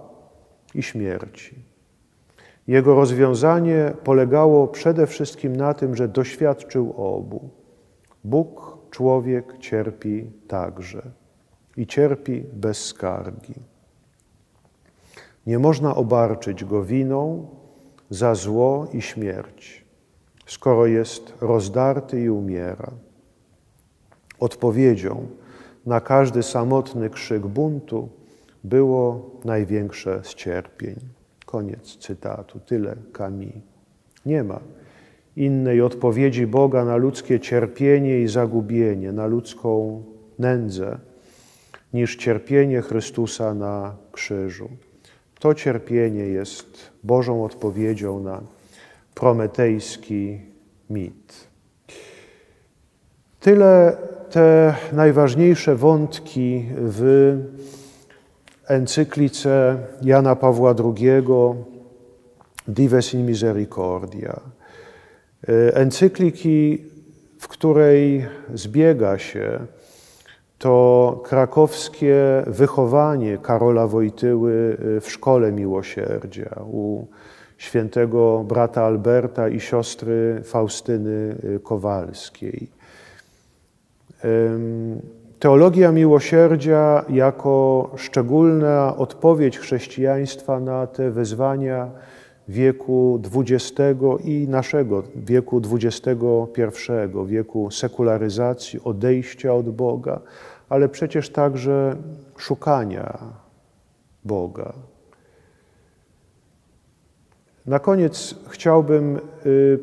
i 0.75 0.83
śmierci. 0.83 1.55
Jego 2.67 2.95
rozwiązanie 2.95 3.93
polegało 4.03 4.67
przede 4.67 5.07
wszystkim 5.07 5.55
na 5.55 5.73
tym, 5.73 5.95
że 5.95 6.07
doświadczył 6.07 6.93
obu. 6.97 7.49
Bóg, 8.23 8.77
człowiek 8.91 9.57
cierpi 9.59 10.31
także 10.47 11.01
i 11.77 11.87
cierpi 11.87 12.43
bez 12.53 12.85
skargi. 12.85 13.53
Nie 15.47 15.59
można 15.59 15.95
obarczyć 15.95 16.65
go 16.65 16.83
winą 16.83 17.47
za 18.09 18.35
zło 18.35 18.87
i 18.93 19.01
śmierć, 19.01 19.86
skoro 20.47 20.85
jest 20.85 21.33
rozdarty 21.41 22.21
i 22.21 22.29
umiera. 22.29 22.91
Odpowiedzią 24.39 25.27
na 25.85 26.01
każdy 26.01 26.43
samotny 26.43 27.09
krzyk 27.09 27.47
buntu 27.47 28.09
było 28.63 29.31
największe 29.45 30.21
z 30.23 30.35
cierpień. 30.35 30.95
Koniec 31.45 31.97
cytatu. 31.97 32.59
Tyle 32.59 32.95
Kami. 33.13 33.61
Nie 34.25 34.43
ma 34.43 34.59
innej 35.37 35.81
odpowiedzi 35.81 36.47
Boga 36.47 36.85
na 36.85 36.95
ludzkie 36.95 37.39
cierpienie 37.39 38.19
i 38.19 38.27
zagubienie, 38.27 39.11
na 39.11 39.25
ludzką 39.25 40.03
nędzę, 40.39 40.97
niż 41.93 42.15
cierpienie 42.15 42.81
Chrystusa 42.81 43.53
na 43.53 43.95
krzyżu. 44.11 44.69
To 45.39 45.53
cierpienie 45.53 46.23
jest 46.23 46.91
Bożą 47.03 47.43
odpowiedzią 47.43 48.19
na 48.19 48.41
prometejski 49.19 50.41
mit. 50.89 51.47
Tyle 53.39 53.97
te 54.29 54.75
najważniejsze 54.93 55.75
wątki 55.75 56.65
w 56.71 57.35
encyklice 58.67 59.77
Jana 60.01 60.35
Pawła 60.35 60.75
II 60.83 61.23
Dives 62.67 63.13
in 63.13 63.25
Misericordia. 63.25 64.39
Encykliki, 65.73 66.85
w 67.39 67.47
której 67.47 68.25
zbiega 68.53 69.17
się 69.17 69.59
to 70.57 71.21
krakowskie 71.25 72.43
wychowanie 72.47 73.37
Karola 73.37 73.87
Wojtyły 73.87 74.77
w 75.01 75.05
szkole 75.09 75.51
miłosierdzia 75.51 76.61
u 76.71 77.07
świętego 77.57 78.45
brata 78.47 78.83
Alberta 78.83 79.49
i 79.49 79.59
siostry 79.59 80.41
Faustyny 80.43 81.35
Kowalskiej. 81.63 82.67
Teologia 85.39 85.91
miłosierdzia 85.91 87.05
jako 87.09 87.89
szczególna 87.95 88.97
odpowiedź 88.97 89.59
chrześcijaństwa 89.59 90.59
na 90.59 90.87
te 90.87 91.11
wyzwania 91.11 91.89
wieku 92.47 93.21
XX 93.35 93.81
i 94.23 94.47
naszego 94.49 95.03
wieku 95.15 95.61
XXI, 95.71 96.09
wieku 97.25 97.71
sekularyzacji, 97.71 98.79
odejścia 98.83 99.53
od 99.53 99.69
Boga, 99.69 100.19
ale 100.69 100.89
przecież 100.89 101.29
także 101.29 101.95
szukania 102.37 103.17
Boga. 104.25 104.73
Na 107.67 107.79
koniec 107.79 108.35
chciałbym 108.49 109.19
y, 109.45 109.79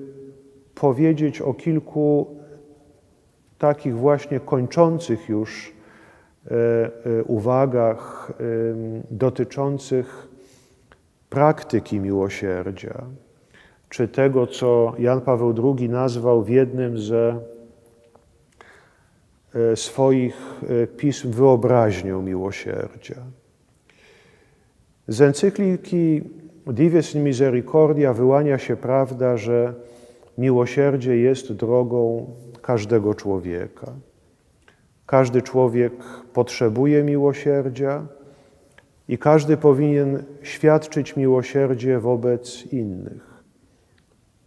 powiedzieć 0.74 1.40
o 1.40 1.54
kilku 1.54 2.36
takich 3.58 3.96
właśnie 3.96 4.40
kończących 4.40 5.28
już 5.28 5.72
e, 6.46 6.50
e, 6.50 7.24
uwagach 7.24 8.32
dotyczących 9.10 10.28
praktyki 11.30 12.00
miłosierdzia, 12.00 13.04
czy 13.88 14.08
tego, 14.08 14.46
co 14.46 14.94
Jan 14.98 15.20
Paweł 15.20 15.76
II 15.78 15.88
nazwał 15.88 16.42
w 16.42 16.48
jednym 16.48 16.98
ze 16.98 17.40
e, 19.54 19.76
swoich 19.76 20.60
pism 20.96 21.30
wyobraźnią 21.30 22.22
miłosierdzia. 22.22 23.16
Z 25.08 25.20
encykliki 25.20 26.22
Dives 26.66 27.14
in 27.14 27.24
Misericordia 27.24 28.12
wyłania 28.12 28.58
się 28.58 28.76
prawda, 28.76 29.36
że 29.36 29.74
miłosierdzie 30.38 31.16
jest 31.16 31.52
drogą 31.52 32.26
każdego 32.62 33.14
człowieka. 33.14 33.92
Każdy 35.06 35.42
człowiek 35.42 35.92
potrzebuje 36.32 37.02
miłosierdzia 37.02 38.06
i 39.08 39.18
każdy 39.18 39.56
powinien 39.56 40.22
świadczyć 40.42 41.16
miłosierdzie 41.16 41.98
wobec 41.98 42.72
innych, 42.72 43.42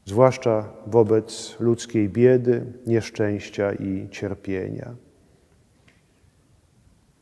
zwłaszcza 0.06 0.70
wobec 0.88 1.56
ludzkiej 1.60 2.10
biedy, 2.10 2.66
nieszczęścia 2.88 3.74
i 3.74 4.08
cierpienia. 4.12 4.96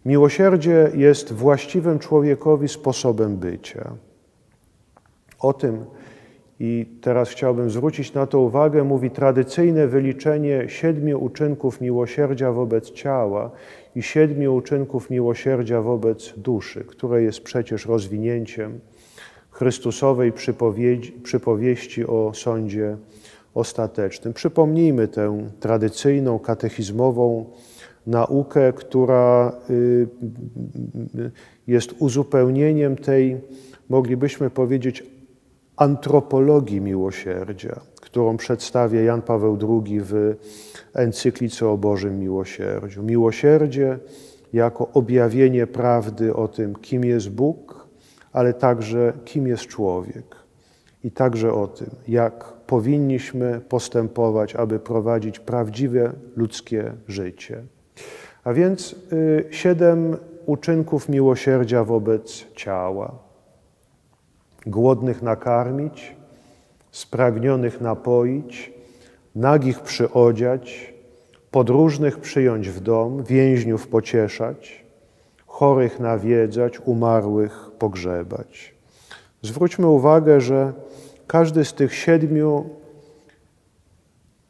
Miłosierdzie 0.06 0.92
jest 0.94 1.34
właściwym 1.34 2.00
człowiekowi 2.00 2.68
sposobem 2.68 3.38
bycia. 3.38 3.96
O 5.40 5.54
tym 5.54 5.86
i 6.60 6.86
teraz 7.02 7.30
chciałbym 7.30 7.70
zwrócić 7.70 8.14
na 8.14 8.28
to 8.28 8.40
uwagę, 8.40 8.84
mówi 8.84 9.12
tradycyjne 9.12 9.88
wyliczenie 9.88 10.66
siedmiu 10.68 11.24
uczynków 11.24 11.82
miłosierdzia 11.82 12.52
wobec 12.52 12.92
ciała 12.92 13.52
i 13.96 14.04
siedmiu 14.04 14.56
uczynków 14.56 15.10
miłosierdzia 15.10 15.82
wobec 15.82 16.34
duszy, 16.38 16.84
które 16.84 17.24
jest 17.24 17.42
przecież 17.42 17.86
rozwinięciem 17.86 18.80
Chrystusowej 19.52 20.34
przypowieści 21.24 22.08
o 22.08 22.32
sądzie 22.34 22.98
ostatecznym. 23.54 24.34
Przypomnijmy 24.34 25.08
tę 25.08 25.50
tradycyjną, 25.60 26.40
katechizmową 26.40 27.46
naukę, 28.08 28.74
która 28.74 29.52
y, 29.70 30.08
jest 31.68 31.94
uzupełnieniem 32.00 32.96
tej, 32.96 33.38
moglibyśmy 33.90 34.50
powiedzieć, 34.50 35.04
antropologii 35.78 36.82
miłosierdzia, 36.82 37.80
którą 38.02 38.38
przedstawia 38.38 39.02
Jan 39.02 39.22
Paweł 39.22 39.58
II 39.70 40.02
w 40.02 40.36
encyklice 40.94 41.68
o 41.68 41.78
Bożym 41.78 42.20
Miłosierdziu. 42.20 43.04
Miłosierdzie 43.04 44.00
jako 44.54 44.90
objawienie 44.94 45.68
prawdy 45.68 46.36
o 46.36 46.48
tym, 46.48 46.76
kim 46.76 47.04
jest 47.04 47.30
Bóg, 47.30 47.88
ale 48.34 48.54
także 48.54 49.14
kim 49.26 49.48
jest 49.48 49.68
człowiek. 49.68 50.36
I 51.04 51.12
także 51.12 51.54
o 51.54 51.68
tym, 51.68 51.90
jak 52.08 52.44
powinniśmy 52.44 53.62
postępować, 53.70 54.56
aby 54.56 54.80
prowadzić 54.80 55.40
prawdziwe 55.40 56.14
ludzkie 56.36 56.94
życie. 57.08 57.64
A 58.44 58.54
więc 58.54 58.96
y, 59.14 59.46
siedem 59.52 60.18
uczynków 60.46 61.10
miłosierdzia 61.10 61.84
wobec 61.84 62.46
ciała 62.56 63.25
głodnych 64.66 65.22
nakarmić, 65.22 66.16
spragnionych 66.92 67.82
napoić, 67.82 68.74
nagich 69.36 69.80
przyodziać, 69.80 70.94
podróżnych 71.52 72.20
przyjąć 72.20 72.70
w 72.70 72.80
dom, 72.80 73.24
więźniów 73.24 73.88
pocieszać, 73.88 74.86
chorych 75.48 76.00
nawiedzać, 76.00 76.80
umarłych 76.80 77.72
pogrzebać. 77.80 78.76
Zwróćmy 79.42 79.88
uwagę, 79.88 80.42
że 80.42 80.74
każdy 81.28 81.66
z 81.66 81.74
tych 81.74 81.96
siedmiu 81.96 82.70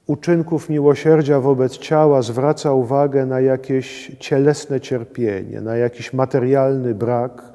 uczynków 0.08 0.70
miłosierdzia 0.70 1.40
wobec 1.40 1.78
ciała 1.78 2.22
zwraca 2.22 2.74
uwagę 2.74 3.26
na 3.26 3.42
jakieś 3.42 4.12
cielesne 4.20 4.82
cierpienie, 4.82 5.62
na 5.62 5.78
jakiś 5.78 6.14
materialny 6.14 6.96
brak, 6.96 7.54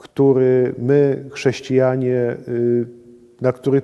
który 0.00 0.74
my, 0.78 1.24
chrześcijanie, 1.30 2.36
y, 2.48 2.86
na 3.40 3.52
który, 3.52 3.82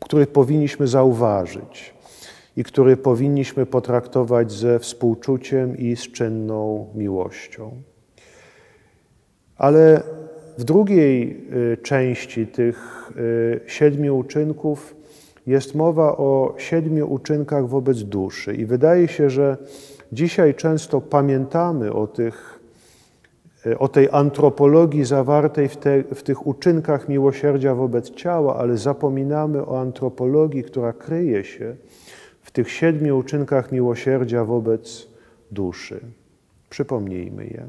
który 0.00 0.26
powinniśmy 0.26 0.86
zauważyć 0.86 1.94
i 2.56 2.64
który 2.64 2.96
powinniśmy 2.96 3.66
potraktować 3.66 4.52
ze 4.52 4.78
współczuciem 4.78 5.78
i 5.78 5.96
z 5.96 6.12
czynną 6.12 6.86
miłością. 6.94 7.82
Ale 9.56 10.02
w 10.58 10.64
drugiej 10.64 11.46
y, 11.72 11.76
części 11.76 12.46
tych 12.46 13.10
y, 13.16 13.60
siedmiu 13.66 14.18
uczynków 14.18 14.94
jest 15.46 15.74
mowa 15.74 16.16
o 16.16 16.54
siedmiu 16.58 17.12
uczynkach 17.12 17.68
wobec 17.68 18.02
duszy. 18.02 18.54
I 18.54 18.66
wydaje 18.66 19.08
się, 19.08 19.30
że 19.30 19.56
dzisiaj 20.12 20.54
często 20.54 21.00
pamiętamy 21.00 21.92
o, 21.92 22.06
tych, 22.06 22.51
o 23.78 23.88
tej 23.88 24.08
antropologii 24.12 25.04
zawartej 25.04 25.68
w, 25.68 25.76
te, 25.76 26.04
w 26.14 26.22
tych 26.22 26.46
uczynkach 26.46 27.08
miłosierdzia 27.08 27.74
wobec 27.74 28.10
ciała, 28.10 28.56
ale 28.58 28.76
zapominamy 28.78 29.66
o 29.66 29.80
antropologii, 29.80 30.64
która 30.64 30.92
kryje 30.92 31.44
się 31.44 31.76
w 32.42 32.50
tych 32.50 32.70
siedmiu 32.70 33.18
uczynkach 33.18 33.72
miłosierdzia 33.72 34.44
wobec 34.44 35.08
duszy. 35.50 36.00
Przypomnijmy 36.70 37.44
je 37.44 37.66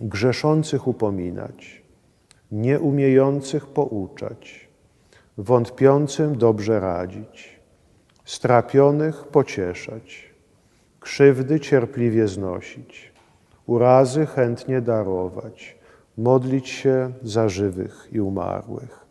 grzeszących 0.00 0.88
upominać, 0.88 1.82
nieumiejących 2.52 3.66
pouczać, 3.66 4.68
wątpiącym 5.38 6.38
dobrze 6.38 6.80
radzić, 6.80 7.58
strapionych 8.24 9.24
pocieszać, 9.24 10.34
krzywdy 11.00 11.60
cierpliwie 11.60 12.28
znosić, 12.28 13.07
urazy 13.68 14.26
chętnie 14.26 14.80
darować, 14.80 15.78
modlić 16.18 16.68
się 16.68 17.12
za 17.22 17.48
żywych 17.48 18.08
i 18.12 18.20
umarłych. 18.20 19.06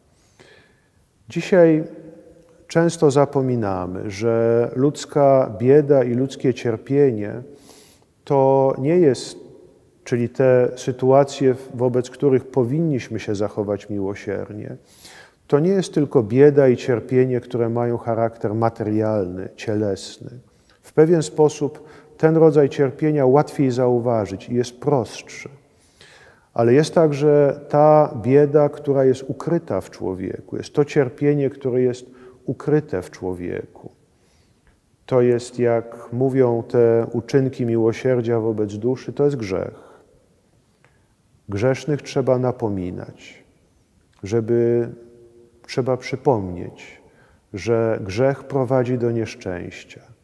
Dzisiaj 1.29 1.83
często 2.67 3.11
zapominamy, 3.11 4.11
że 4.11 4.69
ludzka 4.75 5.55
bieda 5.59 6.03
i 6.03 6.13
ludzkie 6.13 6.53
cierpienie 6.53 7.41
to 8.23 8.75
nie 8.77 8.95
jest 8.95 9.47
czyli 10.07 10.29
te 10.29 10.71
sytuacje, 10.75 11.55
wobec 11.73 12.09
których 12.09 12.47
powinniśmy 12.47 13.19
się 13.19 13.35
zachować 13.35 13.89
miłosiernie, 13.89 14.75
to 15.47 15.59
nie 15.59 15.69
jest 15.69 15.93
tylko 15.93 16.23
bieda 16.23 16.67
i 16.67 16.77
cierpienie, 16.77 17.41
które 17.41 17.69
mają 17.69 17.97
charakter 17.97 18.55
materialny, 18.55 19.49
cielesny. 19.55 20.29
W 20.81 20.93
pewien 20.93 21.23
sposób 21.23 21.83
ten 22.18 22.38
rodzaj 22.38 22.70
cierpienia 22.70 23.26
łatwiej 23.26 23.72
zauważyć 23.72 24.49
i 24.49 24.55
jest 24.55 24.80
prostszy. 24.80 25.49
Ale 26.53 26.74
jest 26.74 26.93
także 26.93 27.59
ta 27.70 28.13
bieda, 28.22 28.70
która 28.70 29.05
jest 29.05 29.24
ukryta 29.28 29.82
w 29.82 29.89
człowieku, 29.89 30.57
jest 30.57 30.74
to 30.74 30.86
cierpienie, 30.86 31.49
które 31.49 31.82
jest 31.82 32.05
ukryte 32.45 33.01
w 33.01 33.11
człowieku. 33.11 33.91
To 35.05 35.22
jest, 35.22 35.59
jak 35.59 36.09
mówią 36.13 36.63
te 36.63 37.07
uczynki 37.11 37.65
miłosierdzia 37.65 38.39
wobec 38.39 38.78
duszy, 38.78 39.13
to 39.13 39.24
jest 39.26 39.36
grzech. 39.36 40.03
Grzesznych 41.49 42.01
trzeba 42.01 42.39
napominać, 42.39 43.43
żeby 44.24 44.89
trzeba 45.68 45.97
przypomnieć, 45.97 47.01
że 47.53 47.99
grzech 48.01 48.43
prowadzi 48.43 48.97
do 48.97 49.11
nieszczęścia. 49.11 50.16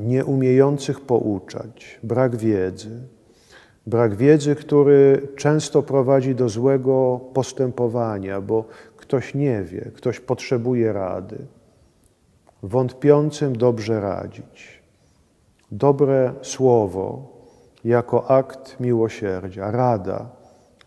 Nieumiejących 0.00 1.00
pouczać, 1.00 2.00
brak 2.02 2.36
wiedzy, 2.36 3.00
brak 3.86 4.14
wiedzy, 4.14 4.54
który 4.54 5.28
często 5.36 5.82
prowadzi 5.82 6.34
do 6.34 6.48
złego 6.48 7.20
postępowania, 7.34 8.40
bo 8.40 8.64
ktoś 8.96 9.34
nie 9.34 9.62
wie, 9.62 9.90
ktoś 9.94 10.20
potrzebuje 10.20 10.92
rady. 10.92 11.38
Wątpiącym 12.62 13.56
dobrze 13.56 14.00
radzić. 14.00 14.82
Dobre 15.70 16.32
słowo, 16.42 17.34
jako 17.84 18.30
akt 18.30 18.80
miłosierdzia, 18.80 19.70
rada 19.70 20.26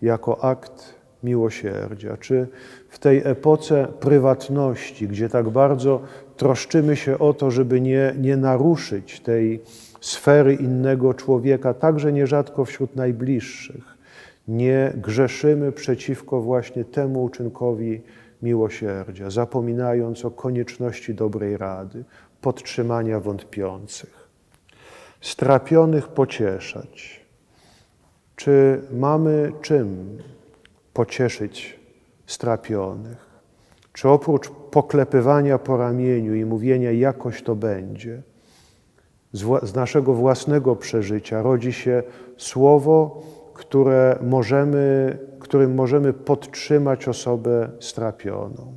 jako 0.01 0.43
akt 0.43 0.95
miłosierdzia. 1.23 2.17
Czy 2.17 2.47
w 2.89 2.99
tej 2.99 3.21
epoce 3.25 3.87
prywatności, 3.99 5.07
gdzie 5.07 5.29
tak 5.29 5.49
bardzo 5.49 6.01
troszczymy 6.37 6.95
się 6.95 7.19
o 7.19 7.33
to, 7.33 7.51
żeby 7.51 7.81
nie, 7.81 8.15
nie 8.19 8.37
naruszyć 8.37 9.19
tej 9.19 9.61
sfery 10.01 10.53
innego 10.53 11.13
człowieka, 11.13 11.73
także 11.73 12.13
nierzadko 12.13 12.65
wśród 12.65 12.95
najbliższych, 12.95 13.97
nie 14.47 14.93
grzeszymy 14.95 15.71
przeciwko 15.71 16.41
właśnie 16.41 16.85
temu 16.85 17.23
uczynkowi 17.23 18.01
miłosierdzia, 18.41 19.29
zapominając 19.29 20.25
o 20.25 20.31
konieczności 20.31 21.13
dobrej 21.13 21.57
rady, 21.57 22.03
podtrzymania 22.41 23.19
wątpiących 23.19 24.27
strapionych 25.21 26.07
pocieszać. 26.07 27.21
Czy 28.35 28.81
mamy 28.91 29.51
czym 29.61 30.17
pocieszyć 30.93 31.79
strapionych? 32.25 33.26
Czy 33.97 34.09
oprócz 34.09 34.49
poklepywania 34.49 35.57
po 35.57 35.77
ramieniu 35.77 36.35
i 36.35 36.45
mówienia 36.45 36.91
jakoś 36.91 37.43
to 37.43 37.55
będzie, 37.55 38.21
z, 39.33 39.75
naszego 39.75 40.13
własnego 40.13 40.75
przeżycia 40.75 41.41
rodzi 41.41 41.73
się 41.73 42.03
słowo, 42.37 43.23
które 43.53 44.19
możemy, 44.21 45.17
którym 45.39 45.75
możemy 45.75 46.13
podtrzymać 46.13 47.07
osobę 47.07 47.69
strapioną. 47.79 48.73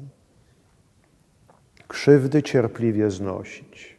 Krzywdy 1.89 2.43
cierpliwie 2.43 3.11
znosić 3.11 3.97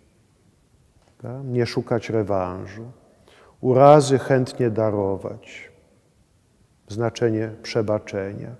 nie 1.44 1.66
szukać 1.66 2.10
rewanżu, 2.10 2.92
urazy 3.60 4.20
chętnie 4.20 4.70
darować, 4.70 5.72
znaczenie 6.88 7.52
przebaczenia. 7.64 8.56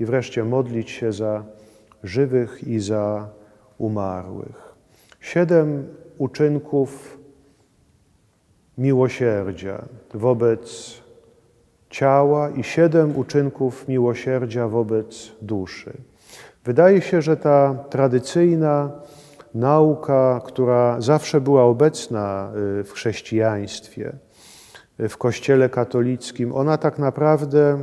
I 0.00 0.04
wreszcie 0.04 0.44
modlić 0.44 0.90
się 0.90 1.12
za 1.12 1.57
żywych 2.04 2.68
i 2.68 2.80
za 2.80 3.28
umarłych. 3.78 4.74
Siedem 5.20 5.86
uczynków 6.18 7.18
miłosierdzia 8.78 9.84
wobec 10.14 10.94
ciała 11.90 12.50
i 12.50 12.64
siedem 12.64 13.16
uczynków 13.16 13.88
miłosierdzia 13.88 14.68
wobec 14.68 15.32
duszy. 15.42 15.92
Wydaje 16.64 17.00
się, 17.00 17.22
że 17.22 17.36
ta 17.36 17.74
tradycyjna 17.90 18.90
nauka, 19.54 20.40
która 20.44 21.00
zawsze 21.00 21.40
była 21.40 21.62
obecna 21.64 22.52
y, 22.80 22.84
w 22.84 22.92
chrześcijaństwie, 22.92 24.12
y, 25.00 25.08
w 25.08 25.16
Kościele 25.16 25.68
katolickim, 25.68 26.54
ona 26.54 26.78
tak 26.78 26.98
naprawdę 26.98 27.78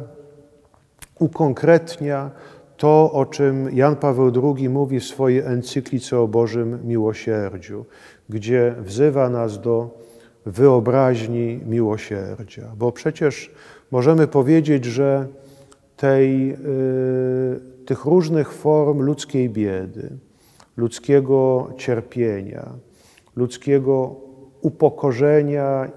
ukonkretnia 1.20 2.32
to, 2.78 3.11
o 3.11 3.26
czym 3.26 3.69
Jan 3.76 3.95
Paweł 3.95 4.55
II 4.55 4.69
mówi 4.69 4.99
w 4.99 5.05
swojej 5.05 5.39
encyklice 5.39 6.19
o 6.19 6.28
Bożym 6.28 6.80
Miłosierdziu, 6.88 7.86
gdzie 8.30 8.76
wzywa 8.80 9.30
nas 9.30 9.61
do 9.61 9.99
wyobraźni 10.45 11.59
miłosierdzia. 11.65 12.71
Bo 12.78 12.91
przecież 12.91 13.51
możemy 13.91 14.28
powiedzieć, 14.28 14.86
że 14.86 15.28
tej, 15.97 16.53
y, 16.53 16.55
tych 17.86 18.05
różnych 18.05 18.53
form 18.53 19.01
ludzkiej 19.01 19.49
biedy, 19.49 20.09
ludzkiego 20.78 21.69
cierpienia, 21.78 22.69
ludzkiego 23.36 24.15
upokorzenia 24.61 25.91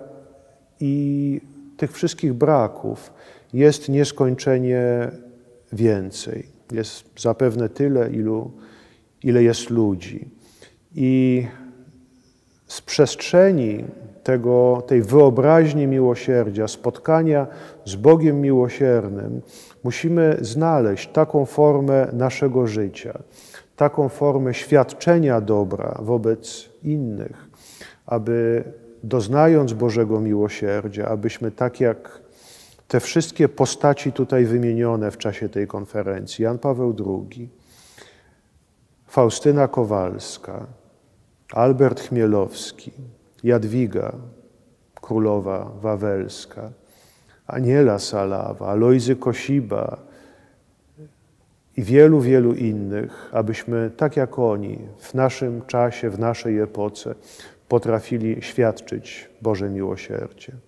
i 0.80 1.40
tych 1.76 1.92
wszystkich 1.92 2.34
braków 2.34 3.12
jest 3.52 3.88
nieskończenie 3.88 5.10
więcej. 5.72 6.57
Jest 6.72 7.20
zapewne 7.20 7.68
tyle, 7.68 8.10
ilu, 8.10 8.50
ile 9.22 9.42
jest 9.42 9.70
ludzi. 9.70 10.30
I 10.94 11.46
z 12.66 12.80
przestrzeni 12.80 13.84
tego, 14.22 14.82
tej 14.86 15.02
wyobraźni 15.02 15.86
miłosierdzia, 15.86 16.68
spotkania 16.68 17.46
z 17.84 17.96
Bogiem 17.96 18.40
miłosiernym, 18.40 19.40
musimy 19.84 20.36
znaleźć 20.40 21.08
taką 21.08 21.44
formę 21.46 22.08
naszego 22.12 22.66
życia, 22.66 23.18
taką 23.76 24.08
formę 24.08 24.54
świadczenia 24.54 25.40
dobra 25.40 25.98
wobec 26.02 26.68
innych, 26.82 27.48
aby 28.06 28.64
doznając 29.02 29.72
Bożego 29.72 30.20
miłosierdzia, 30.20 31.08
abyśmy 31.08 31.50
tak 31.50 31.80
jak 31.80 32.20
te 32.88 33.00
wszystkie 33.00 33.48
postaci 33.48 34.12
tutaj 34.12 34.44
wymienione 34.44 35.10
w 35.10 35.18
czasie 35.18 35.48
tej 35.48 35.66
konferencji, 35.66 36.42
Jan 36.42 36.58
Paweł 36.58 36.96
II, 37.06 37.48
Faustyna 39.06 39.68
Kowalska, 39.68 40.66
Albert 41.52 42.00
Chmielowski, 42.00 42.92
Jadwiga, 43.44 44.12
królowa 44.94 45.72
wawelska, 45.80 46.70
Aniela 47.46 47.98
Salawa, 47.98 48.66
Alojzy 48.66 49.16
Kosiba 49.16 49.98
i 51.76 51.82
wielu, 51.82 52.20
wielu 52.20 52.54
innych, 52.54 53.30
abyśmy 53.32 53.90
tak 53.96 54.16
jak 54.16 54.38
oni 54.38 54.78
w 54.98 55.14
naszym 55.14 55.62
czasie, 55.66 56.10
w 56.10 56.18
naszej 56.18 56.58
epoce 56.58 57.14
potrafili 57.68 58.42
świadczyć 58.42 59.30
Boże 59.42 59.70
miłosierdzie. 59.70 60.67